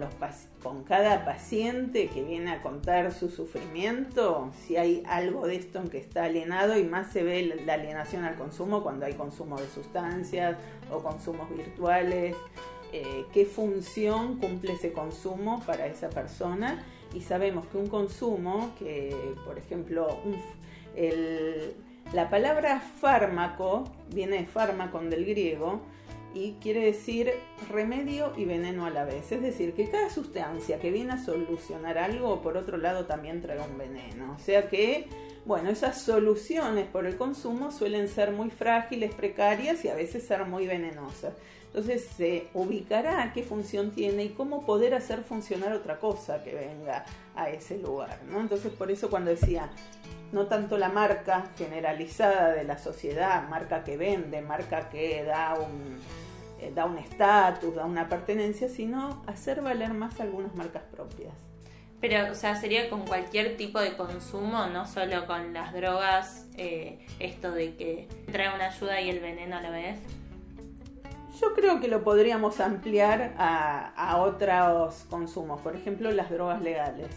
cada 0.85 1.25
paciente 1.25 2.09
que 2.09 2.23
viene 2.23 2.53
a 2.53 2.63
contar 2.63 3.13
su 3.13 3.29
sufrimiento, 3.29 4.51
si 4.67 4.77
hay 4.77 5.03
algo 5.07 5.47
de 5.47 5.57
esto 5.57 5.81
en 5.81 5.89
que 5.89 5.99
está 5.99 6.25
alienado 6.25 6.79
y 6.79 6.85
más 6.85 7.13
se 7.13 7.23
ve 7.23 7.63
la 7.65 7.75
alienación 7.75 8.25
al 8.25 8.37
consumo 8.37 8.83
cuando 8.83 9.07
hay 9.07 9.15
consumo 9.15 9.59
de 9.59 9.69
sustancias 9.69 10.57
o 10.91 11.03
consumos 11.03 11.49
virtuales, 11.55 12.37
eh, 12.93 13.25
qué 13.33 13.45
función 13.45 14.39
cumple 14.39 14.75
ese 14.75 14.93
consumo 14.93 15.63
para 15.67 15.87
esa 15.87 16.11
persona. 16.11 16.85
Y 17.13 17.23
sabemos 17.23 17.67
que 17.67 17.77
un 17.77 17.89
consumo, 17.89 18.71
que 18.79 19.15
por 19.45 19.59
ejemplo 19.59 20.21
La 22.13 22.31
palabra 22.31 22.81
fármaco 22.81 23.85
viene 24.13 24.39
de 24.39 24.47
fármaco 24.47 25.01
del 25.01 25.25
griego 25.25 25.81
y 26.35 26.57
quiere 26.61 26.81
decir 26.81 27.33
remedio 27.71 28.33
y 28.37 28.45
veneno 28.45 28.87
a 28.87 28.91
la 28.91 29.05
vez. 29.05 29.31
Es 29.31 29.41
decir, 29.41 29.73
que 29.75 29.89
cada 29.89 30.11
sustancia 30.11 30.81
que 30.81 30.91
viene 30.91 31.13
a 31.13 31.25
solucionar 31.25 31.97
algo, 31.97 32.43
por 32.43 32.57
otro 32.57 32.77
lado, 32.77 33.07
también 33.07 33.41
trae 33.41 33.61
un 33.61 33.79
veneno. 33.79 34.35
O 34.35 34.39
sea 34.41 34.69
que, 34.69 35.07
bueno, 35.47 35.71
esas 35.71 36.03
soluciones 36.03 36.87
por 36.89 37.07
el 37.07 37.17
consumo 37.17 37.71
suelen 37.71 38.09
ser 38.09 38.33
muy 38.33 38.51
frágiles, 38.51 39.15
precarias 39.15 39.85
y 39.85 39.89
a 39.89 39.95
veces 39.95 40.27
ser 40.27 40.45
muy 40.45 40.67
venenosas. 40.67 41.35
Entonces 41.67 42.07
se 42.17 42.47
ubicará 42.55 43.33
qué 43.33 43.43
función 43.43 43.91
tiene 43.91 44.25
y 44.25 44.29
cómo 44.29 44.65
poder 44.65 44.95
hacer 44.95 45.25
funcionar 45.25 45.73
otra 45.73 45.99
cosa 45.99 46.45
que 46.45 46.55
venga 46.55 47.05
a 47.35 47.51
ese 47.51 47.79
lugar. 47.79 48.21
¿no? 48.31 48.41
Entonces 48.41 48.73
por 48.73 48.93
eso 48.93 49.11
cuando 49.11 49.33
decía, 49.33 49.71
no 50.31 50.47
tanto 50.47 50.79
la 50.79 50.89
marca 50.89 51.51
generalizada 51.59 52.53
de 52.53 52.63
la 52.63 52.79
sociedad, 52.79 53.49
marca 53.49 53.83
que 53.83 53.97
vende, 53.97 54.41
marca 54.41 54.89
que 54.89 55.25
da 55.25 55.55
un 55.55 55.99
eh, 56.65 56.73
da 56.75 56.85
un 56.85 56.99
estatus, 56.99 57.75
da 57.75 57.85
una 57.85 58.09
pertenencia, 58.09 58.69
sino 58.69 59.23
hacer 59.27 59.61
valer 59.61 59.93
más 59.93 60.21
algunas 60.21 60.55
marcas 60.55 60.83
propias. 60.91 61.35
Pero, 62.01 62.33
o 62.33 62.35
sea, 62.35 62.55
sería 62.57 62.91
con 62.91 63.07
cualquier 63.07 63.57
tipo 63.57 63.81
de 63.81 63.97
consumo, 63.97 64.67
no 64.67 64.87
solo 64.87 65.27
con 65.27 65.53
las 65.53 65.73
drogas, 65.73 66.47
eh, 66.57 67.07
esto 67.19 67.51
de 67.51 67.77
que 67.77 68.09
trae 68.31 68.55
una 68.55 68.67
ayuda 68.67 69.01
y 69.01 69.11
el 69.11 69.21
veneno 69.21 69.57
a 69.57 69.63
la 69.63 69.71
vez. 69.71 69.99
Yo 71.41 71.55
creo 71.55 71.81
que 71.81 71.89
lo 71.89 72.05
podríamos 72.05 72.61
ampliar 72.61 73.35
a, 73.39 74.19
otros 74.19 75.05
consumos, 75.11 75.61
por 75.61 75.75
ejemplo, 75.77 76.11
las 76.13 76.31
drogas 76.31 76.63
legales. 76.63 77.09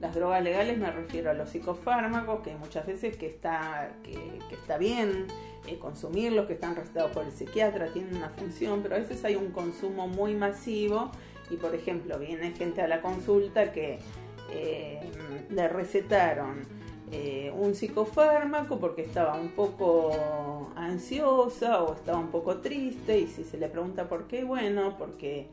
Las 0.00 0.14
drogas 0.14 0.42
legales 0.42 0.76
me 0.78 0.90
refiero 0.90 1.30
a 1.30 1.34
los 1.34 1.50
psicofármacos, 1.50 2.40
que 2.40 2.54
muchas 2.56 2.86
veces 2.86 3.16
que 3.16 3.26
está, 3.26 3.92
que, 4.02 4.38
está 4.52 4.76
bien, 4.76 5.26
eh, 5.66 5.78
consumirlos, 5.78 6.46
que 6.46 6.52
están 6.52 6.76
recetados 6.76 7.12
por 7.12 7.24
el 7.24 7.32
psiquiatra, 7.32 7.88
tienen 7.92 8.16
una 8.16 8.28
función, 8.28 8.82
pero 8.82 8.96
a 8.96 8.98
veces 8.98 9.24
hay 9.24 9.36
un 9.36 9.52
consumo 9.52 10.06
muy 10.06 10.34
masivo 10.34 11.10
y, 11.50 11.56
por 11.56 11.74
ejemplo, 11.74 12.18
viene 12.18 12.52
gente 12.52 12.82
a 12.82 12.88
la 12.88 13.00
consulta 13.00 13.72
que 13.72 13.98
eh, 14.52 15.00
le 15.48 15.68
recetaron 15.68 16.60
eh, 17.10 17.52
un 17.56 17.74
psicofármaco 17.74 18.78
porque 18.78 19.02
estaba 19.02 19.34
un 19.34 19.50
poco 19.50 20.72
ansiosa 20.76 21.82
o 21.82 21.94
estaba 21.94 22.18
un 22.18 22.30
poco 22.30 22.58
triste 22.58 23.18
y 23.18 23.28
si 23.28 23.44
se 23.44 23.58
le 23.58 23.68
pregunta 23.68 24.08
por 24.08 24.26
qué, 24.26 24.44
bueno, 24.44 24.96
porque 24.98 25.48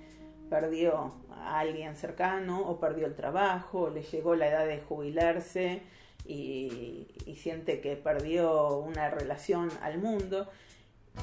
perdió 0.54 1.12
a 1.32 1.62
alguien 1.62 1.96
cercano 1.96 2.62
o 2.62 2.80
perdió 2.80 3.08
el 3.08 3.16
trabajo 3.16 3.82
o 3.82 3.90
le 3.90 4.04
llegó 4.04 4.36
la 4.36 4.50
edad 4.50 4.68
de 4.68 4.82
jubilarse 4.82 5.82
y, 6.28 7.08
siente 7.36 7.82
que 7.82 7.96
perdió 7.96 8.78
una 8.78 9.10
relación 9.10 9.72
al 9.82 9.98
mundo 9.98 10.48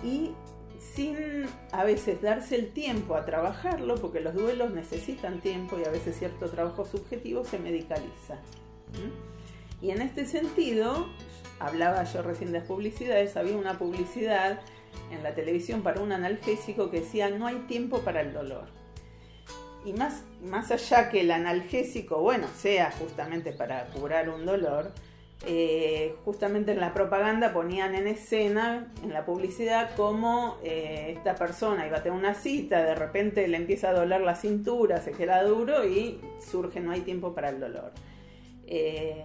y 0.03 0.33
sin 0.81 1.47
a 1.71 1.85
veces 1.85 2.21
darse 2.21 2.57
el 2.57 2.73
tiempo 2.73 3.15
a 3.15 3.25
trabajarlo, 3.25 3.95
porque 3.95 4.21
los 4.21 4.35
duelos 4.35 4.73
necesitan 4.73 5.41
tiempo 5.41 5.79
y 5.79 5.85
a 5.85 5.91
veces 5.91 6.19
cierto 6.19 6.51
trabajo 6.51 6.85
subjetivo 6.85 7.45
se 7.45 7.61
medicaliza. 7.61 8.39
Y 9.81 9.93
en 9.93 10.03
este 10.03 10.27
sentido, 10.27 11.07
hablaba 11.61 12.03
yo 12.03 12.23
recién 12.23 12.51
de 12.51 12.59
las 12.59 12.67
publicidades, 12.67 13.37
había 13.37 13.57
una 13.57 13.79
publicidad 13.79 14.61
en 15.13 15.23
la 15.23 15.37
televisión 15.37 15.83
para 15.83 16.01
un 16.01 16.11
analgésico 16.11 16.91
que 16.91 17.01
decía 17.01 17.31
no 17.31 17.47
hay 17.47 17.61
tiempo 17.69 18.01
para 18.01 18.23
el 18.23 18.33
dolor. 18.33 18.80
Y 19.85 19.93
más, 19.95 20.23
más 20.45 20.71
allá 20.71 21.09
que 21.09 21.23
el 21.23 21.31
analgésico, 21.31 22.21
bueno, 22.21 22.47
sea 22.57 22.91
justamente 22.93 23.53
para 23.53 23.87
curar 23.87 24.29
un 24.29 24.45
dolor, 24.45 24.93
eh, 25.47 26.17
justamente 26.27 26.73
en 26.73 26.81
la 26.81 26.93
propaganda 26.93 27.55
ponían 27.55 27.95
en 27.95 28.07
escena, 28.07 28.93
en 29.03 29.13
la 29.15 29.25
publicidad, 29.25 29.91
cómo 29.97 30.59
eh, 30.63 31.15
esta 31.17 31.35
persona 31.35 31.87
iba 31.87 31.99
a 31.99 32.03
tener 32.03 32.19
una 32.19 32.35
cita, 32.35 32.83
de 32.83 32.95
repente 32.95 33.49
le 33.49 33.57
empieza 33.57 33.89
a 33.89 33.95
doler 33.95 34.21
la 34.21 34.35
cintura, 34.35 35.01
se 35.01 35.13
queda 35.13 35.43
duro 35.43 35.87
y 35.87 36.21
surge 36.47 36.81
no 36.81 36.91
hay 36.91 37.01
tiempo 37.01 37.35
para 37.35 37.49
el 37.49 37.59
dolor. 37.59 37.93
Eh, 38.67 39.25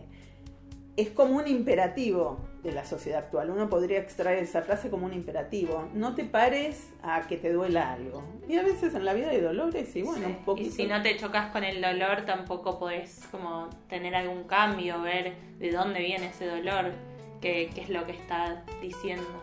es 0.97 1.09
como 1.09 1.37
un 1.37 1.47
imperativo 1.47 2.39
de 2.63 2.71
la 2.71 2.85
sociedad 2.85 3.19
actual. 3.19 3.49
Uno 3.49 3.69
podría 3.69 3.99
extraer 3.99 4.39
esa 4.39 4.61
frase 4.61 4.89
como 4.89 5.05
un 5.05 5.13
imperativo. 5.13 5.89
No 5.93 6.15
te 6.15 6.23
pares 6.23 6.89
a 7.03 7.27
que 7.27 7.37
te 7.37 7.51
duela 7.51 7.93
algo. 7.93 8.23
Y 8.47 8.55
a 8.55 8.63
veces 8.63 8.95
en 8.95 9.03
la 9.03 9.13
vida 9.13 9.29
hay 9.29 9.41
dolores 9.41 9.95
y 9.95 10.03
bueno, 10.03 10.27
un 10.27 10.45
poquito. 10.45 10.69
Y 10.69 10.71
si 10.71 10.87
no 10.87 11.01
te 11.01 11.17
chocas 11.17 11.51
con 11.51 11.63
el 11.63 11.81
dolor, 11.81 12.23
tampoco 12.25 12.79
podés 12.79 13.21
como 13.29 13.69
tener 13.89 14.15
algún 14.15 14.45
cambio, 14.45 15.01
ver 15.01 15.35
de 15.59 15.71
dónde 15.71 15.99
viene 15.99 16.27
ese 16.27 16.47
dolor, 16.47 16.93
qué, 17.41 17.69
qué 17.75 17.81
es 17.81 17.89
lo 17.89 18.05
que 18.05 18.13
está 18.13 18.63
diciendo. 18.81 19.41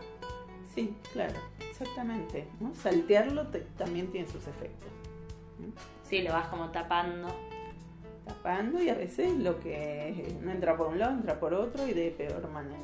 Sí, 0.73 0.95
claro, 1.13 1.39
exactamente. 1.69 2.47
Saltearlo 2.73 3.47
también 3.77 4.11
tiene 4.11 4.27
sus 4.27 4.47
efectos. 4.47 4.89
Sí, 6.09 6.23
lo 6.23 6.33
vas 6.33 6.47
como 6.47 6.71
tapando 6.71 7.27
tapando 8.25 8.81
y 8.81 8.89
a 8.89 8.95
veces 8.95 9.33
lo 9.33 9.59
que 9.59 10.35
no 10.41 10.51
entra 10.51 10.77
por 10.77 10.87
un 10.87 10.99
lado 10.99 11.13
entra 11.13 11.39
por 11.39 11.53
otro 11.53 11.87
y 11.87 11.93
de 11.93 12.11
peor 12.11 12.49
manera. 12.49 12.79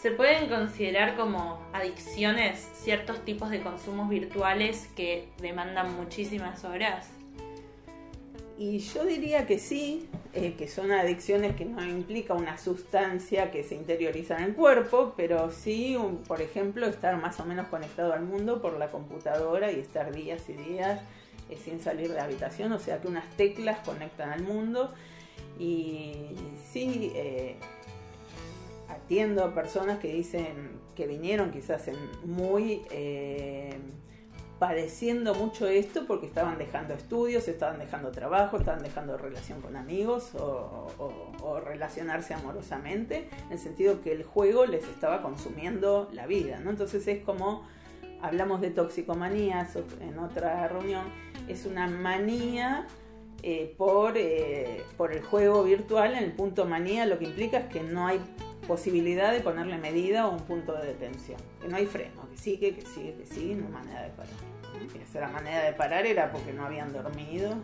¿Se 0.00 0.10
pueden 0.10 0.48
considerar 0.48 1.16
como 1.16 1.60
adicciones 1.72 2.68
ciertos 2.74 3.24
tipos 3.24 3.50
de 3.50 3.60
consumos 3.62 4.08
virtuales 4.08 4.88
que 4.96 5.28
demandan 5.40 5.94
muchísimas 5.94 6.64
horas? 6.64 7.08
Y 8.58 8.78
yo 8.80 9.04
diría 9.04 9.46
que 9.46 9.60
sí, 9.60 10.08
eh, 10.34 10.54
que 10.58 10.66
son 10.66 10.90
adicciones 10.90 11.54
que 11.54 11.64
no 11.64 11.84
implica 11.84 12.34
una 12.34 12.58
sustancia 12.58 13.50
que 13.50 13.62
se 13.62 13.76
interioriza 13.76 14.38
en 14.38 14.44
el 14.44 14.54
cuerpo, 14.54 15.14
pero 15.16 15.52
sí, 15.52 15.96
por 16.26 16.42
ejemplo, 16.42 16.86
estar 16.86 17.16
más 17.20 17.38
o 17.38 17.44
menos 17.44 17.68
conectado 17.68 18.12
al 18.12 18.22
mundo 18.22 18.60
por 18.60 18.78
la 18.78 18.88
computadora 18.88 19.70
y 19.70 19.78
estar 19.78 20.12
días 20.12 20.48
y 20.48 20.54
días 20.54 21.00
eh, 21.48 21.58
sin 21.62 21.80
salir 21.80 22.08
de 22.08 22.14
la 22.14 22.24
habitación, 22.24 22.72
o 22.72 22.78
sea 22.78 23.00
que 23.00 23.08
unas 23.08 23.28
teclas 23.36 23.80
conectan 23.84 24.30
al 24.30 24.42
mundo 24.42 24.92
y 25.58 26.14
sí 26.70 27.12
eh, 27.14 27.56
atiendo 28.88 29.44
a 29.44 29.54
personas 29.54 29.98
que 29.98 30.12
dicen 30.12 30.80
que 30.94 31.06
vinieron 31.06 31.50
quizás 31.50 31.88
en 31.88 31.96
muy 32.24 32.82
eh, 32.90 33.78
padeciendo 34.58 35.34
mucho 35.34 35.66
esto 35.66 36.06
porque 36.06 36.26
estaban 36.26 36.56
dejando 36.56 36.94
estudios, 36.94 37.48
estaban 37.48 37.80
dejando 37.80 38.12
trabajo, 38.12 38.58
estaban 38.58 38.82
dejando 38.82 39.16
relación 39.16 39.60
con 39.60 39.76
amigos 39.76 40.36
o, 40.36 40.86
o, 41.42 41.58
relacionarse 41.58 42.34
amorosamente, 42.34 43.28
en 43.46 43.52
el 43.52 43.58
sentido 43.58 44.00
que 44.02 44.12
el 44.12 44.22
juego 44.22 44.66
les 44.66 44.84
estaba 44.84 45.20
consumiendo 45.20 46.08
la 46.12 46.26
vida, 46.26 46.60
¿no? 46.60 46.70
Entonces 46.70 47.08
es 47.08 47.24
como 47.24 47.66
hablamos 48.20 48.60
de 48.60 48.70
toxicomanías 48.70 49.76
en 50.00 50.18
otra 50.20 50.68
reunión, 50.68 51.06
es 51.48 51.66
una 51.66 51.86
manía 51.86 52.86
eh, 53.42 53.74
por, 53.76 54.16
eh, 54.16 54.84
por 54.96 55.12
el 55.12 55.22
juego 55.22 55.64
virtual. 55.64 56.14
En 56.14 56.24
el 56.24 56.32
punto 56.32 56.64
manía 56.64 57.06
lo 57.06 57.18
que 57.18 57.24
implica 57.24 57.58
es 57.58 57.66
que 57.66 57.82
no 57.82 58.06
hay 58.06 58.20
posibilidad 58.66 59.32
de 59.32 59.40
ponerle 59.40 59.78
medida 59.78 60.28
o 60.28 60.32
un 60.32 60.40
punto 60.40 60.74
de 60.74 60.86
detención, 60.86 61.40
que 61.60 61.68
no 61.68 61.76
hay 61.76 61.86
freno, 61.86 62.28
que 62.30 62.38
sigue, 62.38 62.74
que 62.74 62.82
sigue, 62.82 63.14
que 63.14 63.26
sigue, 63.26 63.54
no 63.56 63.66
hay 63.66 63.72
manera 63.72 64.02
de 64.02 64.10
parar. 64.10 64.52
Esa 65.02 65.28
manera 65.28 65.64
de 65.64 65.72
parar 65.74 66.06
era 66.06 66.32
porque 66.32 66.52
no 66.52 66.64
habían 66.64 66.92
dormido. 66.92 67.54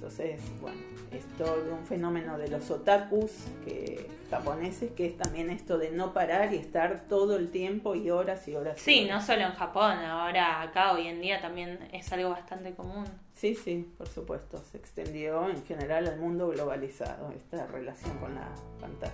Entonces, 0.00 0.40
bueno, 0.62 0.78
esto 1.12 1.62
de 1.62 1.72
un 1.72 1.84
fenómeno 1.84 2.38
de 2.38 2.48
los 2.48 2.70
otakus 2.70 3.32
que, 3.66 4.08
japoneses, 4.30 4.92
que 4.92 5.04
es 5.04 5.18
también 5.18 5.50
esto 5.50 5.76
de 5.76 5.90
no 5.90 6.14
parar 6.14 6.54
y 6.54 6.56
estar 6.56 7.02
todo 7.06 7.36
el 7.36 7.50
tiempo 7.50 7.94
y 7.94 8.08
horas 8.08 8.48
y 8.48 8.56
horas. 8.56 8.80
Sí, 8.80 9.04
no 9.04 9.20
solo 9.20 9.42
en 9.42 9.52
Japón, 9.52 9.98
ahora 9.98 10.62
acá 10.62 10.92
hoy 10.92 11.06
en 11.06 11.20
día 11.20 11.42
también 11.42 11.86
es 11.92 12.10
algo 12.14 12.30
bastante 12.30 12.72
común. 12.72 13.04
Sí, 13.34 13.54
sí, 13.54 13.92
por 13.98 14.08
supuesto, 14.08 14.64
se 14.72 14.78
extendió 14.78 15.50
en 15.50 15.62
general 15.66 16.06
al 16.06 16.18
mundo 16.18 16.48
globalizado 16.48 17.30
esta 17.32 17.66
relación 17.66 18.16
con 18.20 18.34
la 18.34 18.48
pantalla. 18.80 19.12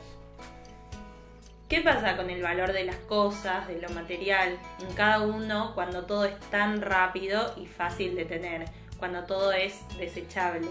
¿Qué 1.69 1.81
pasa 1.81 2.17
con 2.17 2.31
el 2.31 2.41
valor 2.43 2.73
de 2.73 2.85
las 2.85 2.99
cosas, 2.99 3.67
de 3.67 3.81
lo 3.81 3.89
material, 3.89 4.57
en 4.81 4.95
cada 4.95 5.27
uno 5.27 5.73
cuando 5.75 6.07
todo 6.07 6.27
es 6.27 6.39
tan 6.49 6.81
rápido 6.81 7.55
y 7.57 7.67
fácil 7.67 8.15
de 8.15 8.25
tener? 8.25 8.86
Cuando 8.99 9.25
todo 9.25 9.53
es 9.53 9.81
desechable? 9.99 10.69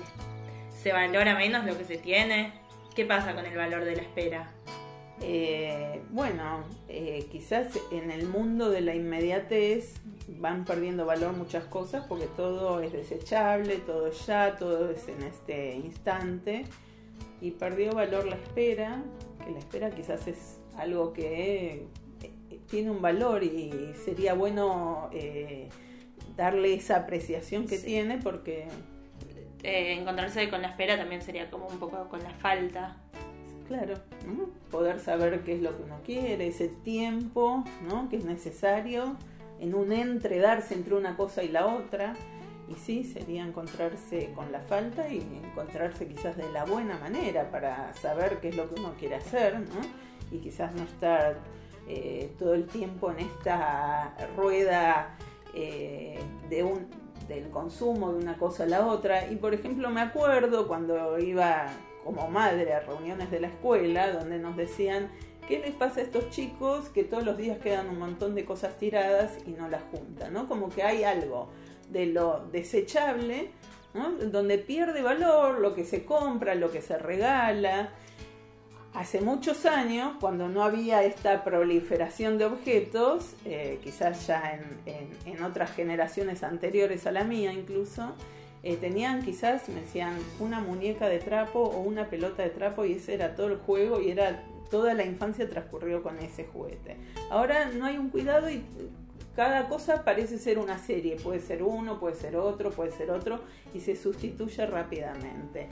¿Se 0.82 0.92
valora 0.92 1.36
menos 1.36 1.66
lo 1.66 1.78
que 1.78 1.86
se 1.86 1.98
tiene? 1.98 2.54
¿Qué 2.96 3.06
pasa 3.06 3.36
con 3.36 3.46
el 3.46 3.56
valor 3.56 3.84
de 3.84 3.96
la 3.96 4.02
espera? 4.02 4.52
Eh, 5.22 6.02
bueno, 6.12 6.64
eh, 6.90 7.28
quizás 7.32 7.80
en 7.92 8.12
el 8.12 8.28
mundo 8.28 8.70
de 8.70 8.82
la 8.82 8.94
inmediatez 8.94 9.96
van 10.28 10.66
perdiendo 10.66 11.06
valor 11.06 11.34
muchas 11.34 11.64
cosas 11.66 12.06
porque 12.08 12.28
todo 12.36 12.82
es 12.82 12.92
desechable, 12.92 13.78
todo 13.78 14.08
es 14.08 14.26
ya, 14.26 14.56
todo 14.58 14.92
es 14.92 15.08
en 15.08 15.24
este 15.24 15.76
instante 15.76 16.66
y 17.42 17.52
perdió 17.52 17.94
valor 17.94 18.26
la 18.26 18.36
espera, 18.36 19.02
que 19.44 19.52
la 19.52 19.60
espera 19.60 19.90
quizás 19.92 20.28
es 20.28 20.60
algo 20.78 21.14
que 21.14 21.88
eh, 22.22 22.60
tiene 22.70 22.92
un 22.92 23.02
valor 23.02 23.44
y 23.44 23.94
sería 24.04 24.34
bueno 24.34 25.10
darle 26.36 26.74
esa 26.74 26.98
apreciación 26.98 27.68
que 27.68 27.78
tiene 27.78 28.18
porque... 28.18 28.68
Eh, 29.64 29.94
encontrarse 29.94 30.48
con 30.50 30.62
la 30.62 30.68
espera 30.70 30.96
también 30.96 31.22
sería 31.24 31.50
como 31.50 31.68
un 31.68 31.80
poco 31.80 32.08
con 32.08 32.22
la 32.22 32.30
falta. 32.30 32.98
Claro, 33.68 33.96
poder 34.70 35.00
saber 35.00 35.42
qué 35.42 35.56
es 35.56 35.62
lo 35.62 35.76
que 35.76 35.84
uno 35.84 36.00
quiere, 36.06 36.48
ese 36.48 36.68
tiempo 36.68 37.64
¿no? 37.90 38.08
que 38.10 38.18
es 38.18 38.26
necesario 38.26 39.18
en 39.60 39.74
un 39.74 39.92
entredarse 39.92 40.76
entre 40.76 40.94
una 40.94 41.18
cosa 41.18 41.44
y 41.44 41.48
la 41.48 41.66
otra. 41.66 42.14
Y 42.68 42.76
sí, 42.76 43.04
sería 43.04 43.44
encontrarse 43.44 44.32
con 44.36 44.52
la 44.52 44.60
falta 44.60 45.08
y 45.08 45.22
encontrarse 45.44 46.08
quizás 46.08 46.36
de 46.36 46.52
la 46.52 46.66
buena 46.66 46.98
manera 46.98 47.52
para 47.52 47.94
saber 47.94 48.40
qué 48.40 48.50
es 48.50 48.56
lo 48.56 48.68
que 48.70 48.80
uno 48.80 48.94
quiere 49.00 49.16
hacer, 49.16 49.60
¿no? 49.60 49.82
Y 50.32 50.40
quizás 50.40 50.74
no 50.74 50.84
estar 50.84 51.38
eh, 51.88 52.32
todo 52.40 52.56
el 52.56 52.66
tiempo 52.66 53.12
en 53.12 53.20
esta 53.20 54.16
rueda 54.36 55.16
eh, 55.56 56.20
de 56.50 56.64
un, 56.64 56.88
del 57.28 57.50
consumo 57.50 58.12
de 58.12 58.20
una 58.20 58.38
cosa 58.38 58.64
a 58.64 58.68
la 58.68 58.86
otra. 58.88 59.32
Y 59.32 59.36
por 59.36 59.54
ejemplo 59.54 59.90
me 59.90 60.02
acuerdo 60.02 60.68
cuando 60.68 61.18
iba 61.20 61.68
como 62.04 62.30
madre 62.30 62.74
a 62.74 62.82
reuniones 62.82 63.32
de 63.32 63.40
la 63.40 63.48
escuela 63.48 64.12
donde 64.12 64.38
nos 64.38 64.56
decían, 64.56 65.10
¿qué 65.48 65.60
les 65.60 65.74
pasa 65.74 66.02
a 66.02 66.04
estos 66.04 66.30
chicos 66.30 66.90
que 66.90 67.04
todos 67.04 67.24
los 67.26 67.38
días 67.38 67.58
quedan 67.60 67.90
un 67.90 68.00
montón 68.00 68.36
de 68.36 68.46
cosas 68.46 68.78
tiradas 68.78 69.38
y 69.48 69.52
no 69.52 69.68
las 69.68 69.82
juntan? 69.92 70.34
¿no? 70.34 70.48
Como 70.48 70.70
que 70.70 70.84
hay 70.84 71.04
algo 71.04 71.50
de 71.90 72.08
lo 72.08 72.46
desechable, 72.52 73.52
donde 74.32 74.58
pierde 74.58 75.02
valor 75.02 75.60
lo 75.60 75.74
que 75.74 75.86
se 75.86 76.04
compra, 76.04 76.54
lo 76.56 76.72
que 76.72 76.82
se 76.82 76.98
regala. 76.98 77.92
Hace 78.96 79.22
muchos 79.22 79.66
años, 79.66 80.14
cuando 80.20 80.48
no 80.48 80.64
había 80.64 81.04
esta 81.04 81.44
proliferación 81.44 82.38
de 82.38 82.46
objetos, 82.46 83.34
eh, 83.44 83.80
quizás 83.84 84.26
ya 84.26 84.60
en 84.86 85.44
otras 85.44 85.72
generaciones 85.72 86.44
anteriores 86.44 87.06
a 87.06 87.12
la 87.12 87.26
mía 87.26 87.52
incluso, 87.52 88.16
eh, 88.66 88.78
tenían 88.78 89.22
quizás, 89.22 89.70
me 89.70 89.82
decían, 89.82 90.18
una 90.40 90.60
muñeca 90.60 91.08
de 91.08 91.20
trapo 91.20 91.60
o 91.60 91.82
una 91.82 92.10
pelota 92.10 92.42
de 92.42 92.50
trapo 92.50 92.84
y 92.84 92.94
ese 92.94 93.14
era 93.14 93.36
todo 93.36 93.46
el 93.46 93.58
juego 93.58 94.02
y 94.02 94.10
era 94.10 94.44
toda 94.72 94.96
la 94.96 95.06
infancia 95.06 95.48
transcurrió 95.48 96.02
con 96.02 96.18
ese 96.18 96.46
juguete. 96.46 96.98
Ahora 97.30 97.66
no 97.66 97.86
hay 97.86 98.00
un 98.00 98.10
cuidado 98.10 98.50
y 98.50 98.66
cada 99.36 99.68
cosa 99.70 100.04
parece 100.04 100.40
ser 100.40 100.58
una 100.58 100.80
serie, 100.80 101.16
puede 101.18 101.42
ser 101.42 101.62
uno, 101.62 102.00
puede 102.00 102.16
ser 102.16 102.38
otro, 102.38 102.72
puede 102.72 102.92
ser 102.92 103.12
otro 103.12 103.42
y 103.72 103.82
se 103.82 103.96
sustituye 103.96 104.66
rápidamente. 104.66 105.70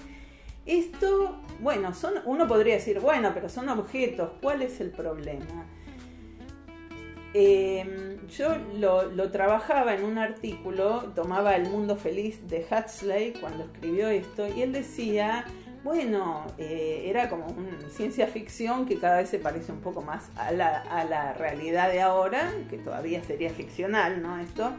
Esto, 0.65 1.41
bueno, 1.60 1.93
son, 1.93 2.13
uno 2.25 2.48
podría 2.48 2.75
decir, 2.75 3.00
bueno, 3.00 3.32
pero 3.34 3.50
son 3.50 3.67
objetos, 3.70 4.32
¿cuál 4.41 4.62
es 4.62 4.79
el 4.79 4.91
problema? 4.91 5.65
Em, 7.34 8.27
yo 8.27 8.55
lo, 8.77 9.32
trabajaba 9.32 9.96
en 9.96 10.03
un 10.03 10.20
artículo, 10.20 11.12
tomaba 11.15 11.55
El 11.55 11.67
Mundo 11.70 11.96
Feliz 11.96 12.48
de 12.48 12.65
Huxley 12.70 13.34
cuando 13.34 13.63
escribió 13.65 14.08
esto, 14.08 14.48
y 14.48 14.62
él 14.62 14.72
decía, 14.72 15.46
bueno, 15.84 16.46
eh, 16.60 17.05
era 17.08 17.29
como 17.29 17.48
una 17.48 17.89
ciencia 17.89 18.27
ficción 18.27 18.86
que 18.86 19.00
cada 19.00 19.17
vez 19.17 19.29
se 19.29 19.39
parece 19.39 19.72
un 19.72 19.82
poco 19.82 20.01
más 20.01 20.29
a 20.36 20.51
la, 20.51 21.34
realidad 21.34 21.91
de 21.91 22.01
ahora, 22.01 22.53
que 22.70 22.77
todavía 22.77 23.24
sería 23.24 23.50
ficcional, 23.50 24.22
¿no? 24.22 24.38
Esto, 24.38 24.72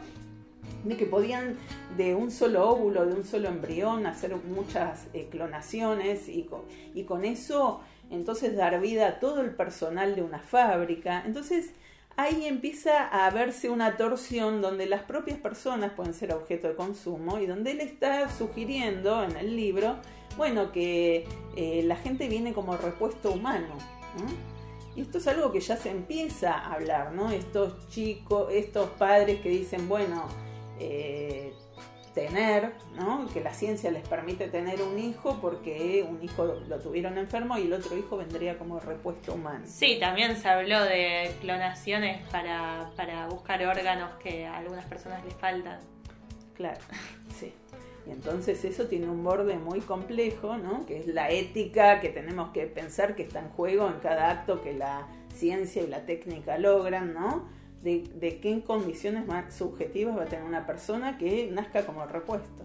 de 0.83 0.97
que 0.97 1.05
podían 1.05 1.57
de 1.97 2.15
un 2.15 2.31
solo 2.31 2.69
óvulo, 2.69 3.05
de 3.05 3.13
un 3.13 3.23
solo 3.23 3.47
embrión, 3.49 4.05
hacer 4.05 4.35
muchas 4.35 5.07
eh, 5.13 5.27
clonaciones 5.31 6.29
y 6.29 6.47
y 6.93 7.03
con 7.03 7.25
eso 7.25 7.81
entonces 8.09 8.55
dar 8.55 8.79
vida 8.79 9.07
a 9.07 9.19
todo 9.19 9.41
el 9.41 9.51
personal 9.51 10.15
de 10.15 10.21
una 10.21 10.39
fábrica. 10.39 11.23
Entonces, 11.25 11.71
ahí 12.17 12.45
empieza 12.45 13.07
a 13.07 13.29
verse 13.31 13.69
una 13.69 13.97
torsión 13.97 14.61
donde 14.61 14.85
las 14.85 15.03
propias 15.03 15.39
personas 15.39 15.91
pueden 15.93 16.13
ser 16.13 16.33
objeto 16.33 16.67
de 16.67 16.75
consumo 16.75 17.39
y 17.39 17.45
donde 17.45 17.71
él 17.71 17.81
está 17.81 18.29
sugiriendo 18.29 19.23
en 19.23 19.35
el 19.37 19.55
libro, 19.55 19.97
bueno, 20.37 20.71
que 20.71 21.27
eh, 21.55 21.83
la 21.85 21.95
gente 21.95 22.27
viene 22.27 22.53
como 22.53 22.77
repuesto 22.77 23.31
humano. 23.31 23.75
Y 24.95 25.01
esto 25.01 25.17
es 25.17 25.27
algo 25.27 25.51
que 25.51 25.59
ya 25.59 25.75
se 25.75 25.89
empieza 25.89 26.53
a 26.53 26.73
hablar, 26.73 27.11
¿no? 27.11 27.29
Estos 27.29 27.89
chicos, 27.89 28.47
estos 28.53 28.89
padres 28.91 29.41
que 29.41 29.49
dicen, 29.49 29.89
bueno, 29.89 30.25
eh, 30.79 31.53
tener, 32.15 32.71
¿no? 32.95 33.27
que 33.31 33.41
la 33.41 33.53
ciencia 33.53 33.91
les 33.91 34.07
permite 34.07 34.47
tener 34.47 34.81
un 34.81 34.97
hijo 34.97 35.37
porque 35.41 36.03
un 36.09 36.23
hijo 36.23 36.45
lo 36.45 36.79
tuvieron 36.79 37.17
enfermo 37.17 37.57
y 37.57 37.63
el 37.63 37.73
otro 37.73 37.95
hijo 37.95 38.17
vendría 38.17 38.57
como 38.57 38.79
repuesto 38.79 39.33
humano. 39.33 39.65
Sí, 39.67 39.97
también 39.99 40.35
se 40.37 40.47
habló 40.47 40.81
de 40.83 41.29
clonaciones 41.41 42.25
para, 42.29 42.89
buscar 43.29 43.63
órganos 43.67 44.11
que 44.23 44.45
a 44.45 44.57
algunas 44.57 44.85
personas 44.85 45.23
les 45.25 45.33
faltan. 45.35 45.79
Claro, 46.55 46.79
sí. 47.37 47.53
Y 48.07 48.11
entonces 48.11 48.63
eso 48.63 48.85
tiene 48.85 49.09
un 49.09 49.23
borde 49.23 49.57
muy 49.57 49.81
complejo, 49.81 50.57
¿no? 50.57 50.85
que 50.85 50.99
es 50.99 51.07
la 51.07 51.29
ética 51.31 51.99
que 51.99 52.09
tenemos 52.09 52.51
que 52.51 52.65
pensar 52.65 53.15
que 53.15 53.23
está 53.23 53.39
en 53.39 53.49
juego 53.49 53.87
en 53.87 53.99
cada 53.99 54.29
acto 54.29 54.63
que 54.63 54.73
la 54.73 55.07
ciencia 55.33 55.83
y 55.83 55.87
la 55.87 56.05
técnica 56.05 56.57
logran, 56.57 57.13
¿no? 57.13 57.49
De, 57.85 58.39
qué 58.41 58.63
condiciones 58.63 59.27
más 59.27 59.53
subjetivas 59.53 60.17
va 60.17 60.23
a 60.23 60.25
tener 60.25 60.43
una 60.43 60.65
persona 60.65 61.17
que 61.19 61.49
nazca 61.51 61.85
como 61.85 62.05
repuesto. 62.05 62.63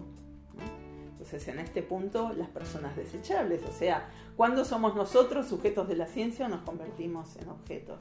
Entonces, 1.11 1.47
en 1.47 1.59
este 1.59 1.83
punto, 1.83 2.33
las 2.33 2.49
personas 2.49 2.95
desechables, 2.95 3.61
o 3.63 3.71
sea, 3.71 4.09
¿cuándo 4.35 4.65
somos 4.65 4.95
nosotros 4.95 5.47
sujetos 5.47 5.87
de 5.87 5.95
la 5.95 6.07
ciencia 6.07 6.47
o 6.47 6.49
nos 6.49 6.61
convertimos 6.61 7.35
en 7.37 7.49
objetos? 7.49 7.99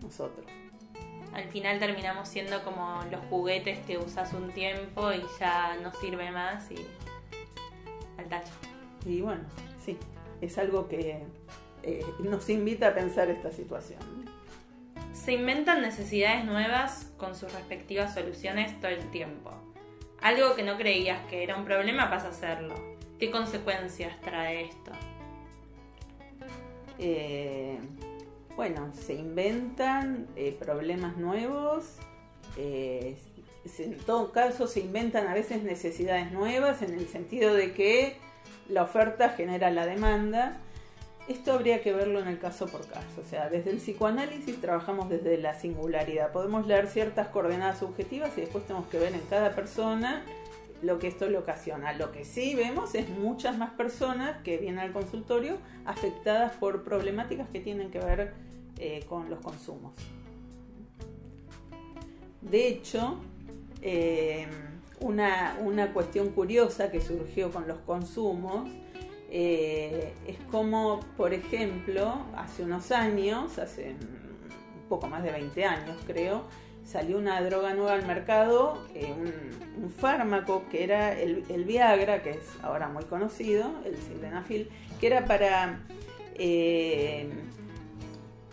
Nosotros. 0.00 0.46
Al 1.34 1.44
final 1.48 1.78
terminamos 1.78 2.28
siendo 2.28 2.64
como 2.64 3.02
los 3.10 3.20
juguetes 3.26 3.78
que 3.80 3.98
usas 3.98 4.32
un 4.32 4.50
tiempo 4.52 5.12
y 5.12 5.22
ya 5.38 5.76
no 5.82 5.92
sirve 5.92 6.30
más 6.30 6.70
y 6.70 6.76
al 8.16 8.28
tacho. 8.30 8.52
Y 9.04 9.20
bueno, 9.20 9.42
sí, 9.84 9.98
es 10.40 10.56
algo 10.56 10.88
que 10.88 11.22
eh, 11.82 12.06
nos 12.20 12.48
invita 12.48 12.88
a 12.88 12.94
pensar 12.94 13.28
esta 13.28 13.52
situación 13.52 14.26
se 15.26 15.32
inventan 15.32 15.82
necesidades 15.82 16.44
nuevas 16.44 17.12
con 17.16 17.34
sus 17.34 17.52
respectivas 17.52 18.14
soluciones 18.14 18.80
todo 18.80 18.92
el 18.92 19.10
tiempo. 19.10 19.50
Algo 20.22 20.54
que 20.54 20.62
no 20.62 20.76
creías 20.78 21.18
que 21.26 21.42
era 21.42 21.56
un 21.56 21.64
problema 21.64 22.08
pasa 22.08 22.28
a 22.28 22.32
serlo. 22.32 22.76
¿Qué 23.18 23.32
consecuencias 23.32 24.20
trae 24.20 24.66
esto? 24.66 24.92
Eh, 27.00 27.76
bueno, 28.54 28.92
se 28.94 29.14
inventan 29.14 30.28
eh, 30.36 30.56
problemas 30.56 31.16
nuevos, 31.16 31.96
eh, 32.56 33.18
en 33.80 33.98
todo 33.98 34.30
caso 34.30 34.68
se 34.68 34.78
inventan 34.78 35.26
a 35.26 35.34
veces 35.34 35.64
necesidades 35.64 36.30
nuevas 36.30 36.82
en 36.82 36.94
el 36.94 37.08
sentido 37.08 37.52
de 37.52 37.72
que 37.72 38.16
la 38.68 38.84
oferta 38.84 39.30
genera 39.30 39.72
la 39.72 39.86
demanda 39.86 40.60
esto 41.28 41.52
habría 41.52 41.82
que 41.82 41.92
verlo 41.92 42.20
en 42.20 42.28
el 42.28 42.38
caso 42.38 42.66
por 42.66 42.86
caso, 42.86 43.20
o 43.24 43.28
sea, 43.28 43.48
desde 43.48 43.70
el 43.70 43.78
psicoanálisis 43.78 44.60
trabajamos 44.60 45.08
desde 45.08 45.38
la 45.38 45.58
singularidad, 45.58 46.32
podemos 46.32 46.66
leer 46.66 46.86
ciertas 46.88 47.28
coordenadas 47.28 47.78
subjetivas 47.78 48.36
y 48.36 48.42
después 48.42 48.64
tenemos 48.66 48.88
que 48.88 48.98
ver 48.98 49.12
en 49.12 49.22
cada 49.28 49.54
persona 49.54 50.24
lo 50.82 50.98
que 50.98 51.08
esto 51.08 51.28
le 51.28 51.38
ocasiona. 51.38 51.92
Lo 51.92 52.12
que 52.12 52.24
sí 52.24 52.54
vemos 52.54 52.94
es 52.94 53.08
muchas 53.08 53.56
más 53.58 53.70
personas 53.72 54.42
que 54.42 54.58
vienen 54.58 54.80
al 54.80 54.92
consultorio 54.92 55.58
afectadas 55.84 56.52
por 56.52 56.84
problemáticas 56.84 57.48
que 57.48 57.60
tienen 57.60 57.90
que 57.90 57.98
ver 57.98 58.34
eh, 58.78 59.04
con 59.08 59.30
los 59.30 59.40
consumos. 59.40 59.92
De 62.42 62.68
hecho, 62.68 63.18
eh, 63.82 64.46
una, 65.00 65.56
una 65.60 65.92
cuestión 65.92 66.30
curiosa 66.30 66.90
que 66.90 67.00
surgió 67.00 67.50
con 67.50 67.66
los 67.66 67.78
consumos 67.78 68.68
eh, 69.38 70.14
es 70.26 70.38
como, 70.50 71.00
por 71.18 71.34
ejemplo, 71.34 72.24
hace 72.38 72.62
unos 72.62 72.90
años, 72.90 73.58
hace 73.58 73.90
un 73.90 74.88
poco 74.88 75.08
más 75.08 75.22
de 75.22 75.30
20 75.30 75.62
años 75.62 75.98
creo, 76.06 76.44
salió 76.86 77.18
una 77.18 77.42
droga 77.42 77.74
nueva 77.74 77.92
al 77.92 78.06
mercado, 78.06 78.82
eh, 78.94 79.12
un, 79.12 79.90
fármaco 79.90 80.64
que 80.70 80.84
era 80.84 81.12
el, 81.12 81.64
Viagra, 81.66 82.22
que 82.22 82.30
es 82.30 82.48
ahora 82.62 82.88
muy 82.88 83.04
conocido, 83.04 83.70
el 83.84 83.98
sildenafil, 83.98 84.70
que 84.98 85.06
era 85.06 85.26
para 85.26 85.80
eh, 86.36 87.28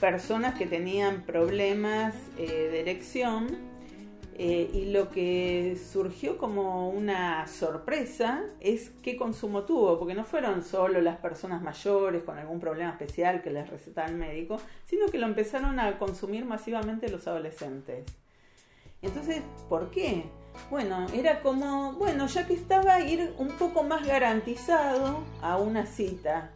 personas 0.02 0.56
que 0.56 0.66
tenían 0.66 1.22
problemas 1.22 2.14
de 2.36 2.82
erección 2.82 3.48
eh, 4.36 4.70
y 4.74 4.86
lo 4.86 5.10
que 5.10 5.78
surgió 5.92 6.38
como 6.38 6.90
una 6.90 7.46
sorpresa 7.48 8.44
es 8.60 8.90
qué 9.04 9.16
consumo 9.16 9.64
tuvo, 9.64 10.00
porque 10.00 10.16
no 10.16 10.24
fueron 10.24 10.64
solo 10.64 11.02
las 11.02 11.18
personas 11.18 11.62
mayores 11.62 12.24
con 12.24 12.38
algún 12.38 12.60
problema 12.60 12.92
especial 12.92 13.42
que 13.44 13.52
les 13.52 13.70
recetaba 13.70 14.08
el 14.08 14.16
médico, 14.16 14.60
sino 14.86 15.08
que 15.08 15.20
lo 15.20 15.28
empezaron 15.28 15.80
a 15.80 16.00
consumir 16.00 16.46
masivamente 16.46 17.10
los 17.10 17.28
adolescentes. 17.28 18.06
Entonces, 19.04 19.42
¿por 19.70 19.92
qué? 19.92 20.24
Bueno, 20.70 21.06
era 21.14 21.42
como, 21.42 21.94
bueno, 21.94 22.26
ya 22.28 22.48
que 22.48 22.54
estaba 22.54 23.02
ir 23.02 23.34
un 23.38 23.50
poco 23.50 23.84
más 23.84 24.06
garantizado 24.06 25.24
a 25.42 25.58
una 25.58 25.86
cita. 25.86 26.52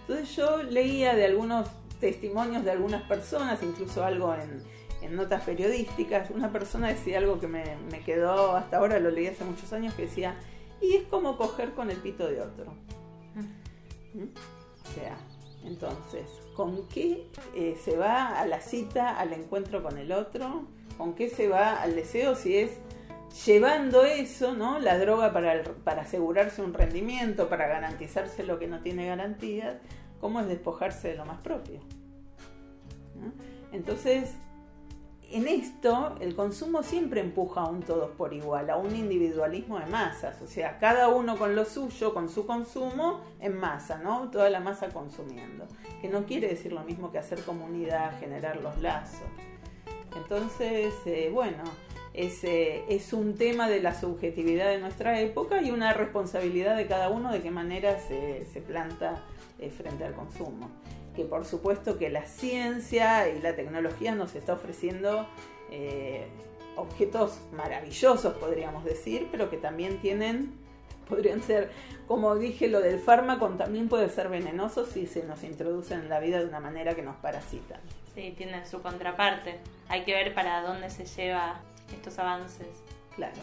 Entonces 0.00 0.36
yo 0.36 0.62
leía 0.62 1.14
de 1.14 1.24
algunos 1.24 1.68
testimonios 2.00 2.64
de 2.64 2.72
algunas 2.72 3.02
personas, 3.02 3.62
incluso 3.62 4.04
algo 4.04 4.34
en, 4.34 4.62
en 5.06 5.16
notas 5.16 5.42
periodísticas, 5.42 6.30
una 6.30 6.52
persona 6.52 6.88
decía 6.88 7.18
algo 7.18 7.40
que 7.40 7.46
me, 7.48 7.64
quedó 8.04 8.56
hasta 8.56 8.78
ahora, 8.78 8.98
lo 8.98 9.10
leí 9.10 9.26
hace 9.26 9.44
muchos 9.44 9.72
años, 9.72 9.94
que 9.94 10.02
decía, 10.02 10.36
y 10.80 10.96
es 10.96 11.04
como 11.04 11.36
coger 11.36 11.72
con 11.72 11.90
el 11.90 11.96
pito 11.98 12.26
de 12.28 12.42
otro. 12.42 12.72
Mm. 13.34 14.20
¿Mm? 14.20 14.28
O 14.84 14.94
sea, 14.94 15.16
Entonces, 15.64 16.26
¿con 16.54 16.88
qué 16.88 17.26
eh, 17.54 17.76
se 17.82 17.96
va 17.96 18.38
a 18.38 18.46
la 18.46 18.60
cita, 18.60 19.18
al 19.18 19.32
encuentro 19.32 19.82
con 19.82 19.98
el 19.98 20.12
otro? 20.12 20.64
¿Con 20.96 21.14
qué 21.14 21.28
se 21.28 21.48
va 21.48 21.82
al 21.82 21.94
deseo 21.94 22.34
si 22.34 22.56
es 22.56 22.70
llevando 23.44 24.04
eso, 24.04 24.54
¿no? 24.54 24.78
La 24.78 24.98
droga 24.98 25.32
para, 25.32 25.62
para 25.84 26.02
asegurarse 26.02 26.62
un 26.62 26.72
rendimiento, 26.72 27.48
para 27.48 27.66
garantizarse 27.66 28.44
lo 28.44 28.58
que 28.58 28.66
no 28.66 28.80
tiene 28.80 29.06
garantías, 29.06 29.76
¿cómo 30.20 30.40
es 30.40 30.48
despojarse 30.48 31.08
de 31.08 31.16
lo 31.16 31.26
más 31.26 31.40
propio? 31.42 31.80
Entonces, 33.72 34.34
en 35.30 35.48
esto 35.48 36.16
el 36.20 36.36
consumo 36.36 36.82
siempre 36.82 37.20
empuja 37.20 37.62
a 37.62 37.68
un 37.68 37.82
todos 37.82 38.10
por 38.12 38.32
igual, 38.32 38.70
a 38.70 38.76
un 38.76 38.94
individualismo 38.94 39.78
de 39.78 39.86
masas, 39.86 40.40
o 40.40 40.46
sea, 40.46 40.78
cada 40.78 41.08
uno 41.08 41.36
con 41.36 41.56
lo 41.56 41.64
suyo, 41.64 42.14
con 42.14 42.28
su 42.28 42.46
consumo 42.46 43.20
en 43.40 43.58
masa, 43.58 43.98
¿no? 43.98 44.30
Toda 44.30 44.50
la 44.50 44.60
masa 44.60 44.88
consumiendo, 44.88 45.66
que 46.00 46.08
no 46.08 46.26
quiere 46.26 46.48
decir 46.48 46.72
lo 46.72 46.82
mismo 46.84 47.10
que 47.10 47.18
hacer 47.18 47.40
comunidad, 47.42 48.18
generar 48.20 48.60
los 48.60 48.80
lazos. 48.80 49.26
Entonces, 50.16 50.94
eh, 51.06 51.30
bueno, 51.32 51.64
es, 52.14 52.42
eh, 52.44 52.84
es, 52.88 53.12
un 53.12 53.34
tema 53.34 53.68
de 53.68 53.82
la 53.82 53.98
subjetividad 53.98 54.68
de 54.68 54.78
nuestra 54.78 55.20
época 55.20 55.60
y 55.60 55.70
una 55.70 55.92
responsabilidad 55.92 56.76
de 56.76 56.86
cada 56.86 57.10
uno 57.10 57.32
de 57.32 57.42
qué 57.42 57.50
manera 57.50 57.98
se, 57.98 58.46
planta 58.66 59.22
eh, 59.58 59.70
frente 59.70 60.04
al 60.04 60.14
consumo 60.14 60.70
que 61.16 61.24
por 61.24 61.44
supuesto 61.44 61.98
que 61.98 62.10
la 62.10 62.24
ciencia 62.26 63.28
y 63.28 63.40
la 63.40 63.56
tecnología 63.56 64.14
nos 64.14 64.34
está 64.34 64.52
ofreciendo 64.52 65.26
eh, 65.70 66.26
objetos 66.76 67.40
maravillosos, 67.52 68.34
podríamos 68.34 68.84
decir, 68.84 69.28
pero 69.32 69.50
que 69.50 69.56
también 69.56 69.98
tienen, 70.00 70.52
podrían 71.08 71.42
ser, 71.42 71.70
como 72.06 72.36
dije, 72.36 72.68
lo 72.68 72.80
del 72.80 73.00
fármaco 73.00 73.48
también 73.50 73.88
puede 73.88 74.08
ser 74.10 74.28
venenoso 74.28 74.86
si 74.86 75.06
se 75.06 75.24
nos 75.24 75.42
introducen 75.42 76.00
en 76.00 76.08
la 76.08 76.20
vida 76.20 76.38
de 76.38 76.46
una 76.46 76.60
manera 76.60 76.94
que 76.94 77.02
nos 77.02 77.16
parasitan. 77.16 77.80
Sí, 78.14 78.34
tienen 78.36 78.66
su 78.66 78.80
contraparte. 78.82 79.58
Hay 79.88 80.04
que 80.04 80.14
ver 80.14 80.34
para 80.34 80.62
dónde 80.62 80.90
se 80.90 81.04
lleva 81.04 81.60
estos 81.92 82.18
avances. 82.18 82.68
Claro 83.14 83.40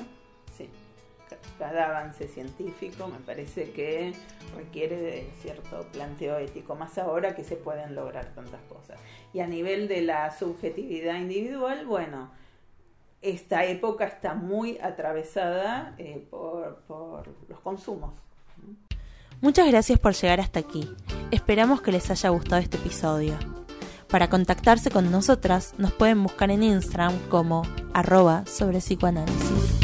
cada 1.57 1.87
avance 1.87 2.27
científico 2.27 3.07
me 3.07 3.19
parece 3.19 3.71
que 3.71 4.13
requiere 4.55 4.97
de 4.97 5.29
cierto 5.41 5.85
planteo 5.91 6.37
ético, 6.37 6.75
más 6.75 6.97
ahora 6.97 7.35
que 7.35 7.43
se 7.43 7.55
pueden 7.55 7.95
lograr 7.95 8.33
tantas 8.33 8.61
cosas. 8.63 8.99
Y 9.33 9.39
a 9.39 9.47
nivel 9.47 9.87
de 9.87 10.01
la 10.01 10.37
subjetividad 10.37 11.15
individual, 11.17 11.85
bueno, 11.85 12.31
esta 13.21 13.65
época 13.65 14.05
está 14.05 14.35
muy 14.35 14.77
atravesada 14.79 15.95
eh, 15.97 16.27
por, 16.29 17.27
los 17.47 17.59
consumos. 17.61 18.13
Muchas 19.41 19.67
gracias 19.67 19.99
por 19.99 20.13
llegar 20.13 20.39
hasta 20.39 20.59
aquí. 20.59 20.89
Esperamos 21.31 21.81
que 21.81 21.91
les 21.91 22.09
haya 22.11 22.29
gustado 22.29 22.61
este 22.61 22.77
episodio. 22.77 23.37
Para 24.09 24.29
contactarse 24.29 24.91
con 24.91 25.09
nosotras 25.09 25.73
nos 25.77 25.91
pueden 25.91 26.21
buscar 26.21 26.51
en 26.51 26.63
Instagram 26.63 27.17
como 27.29 27.63
arroba 27.93 28.45
sobre 28.45 28.77
psicoanálisis. 28.77 29.82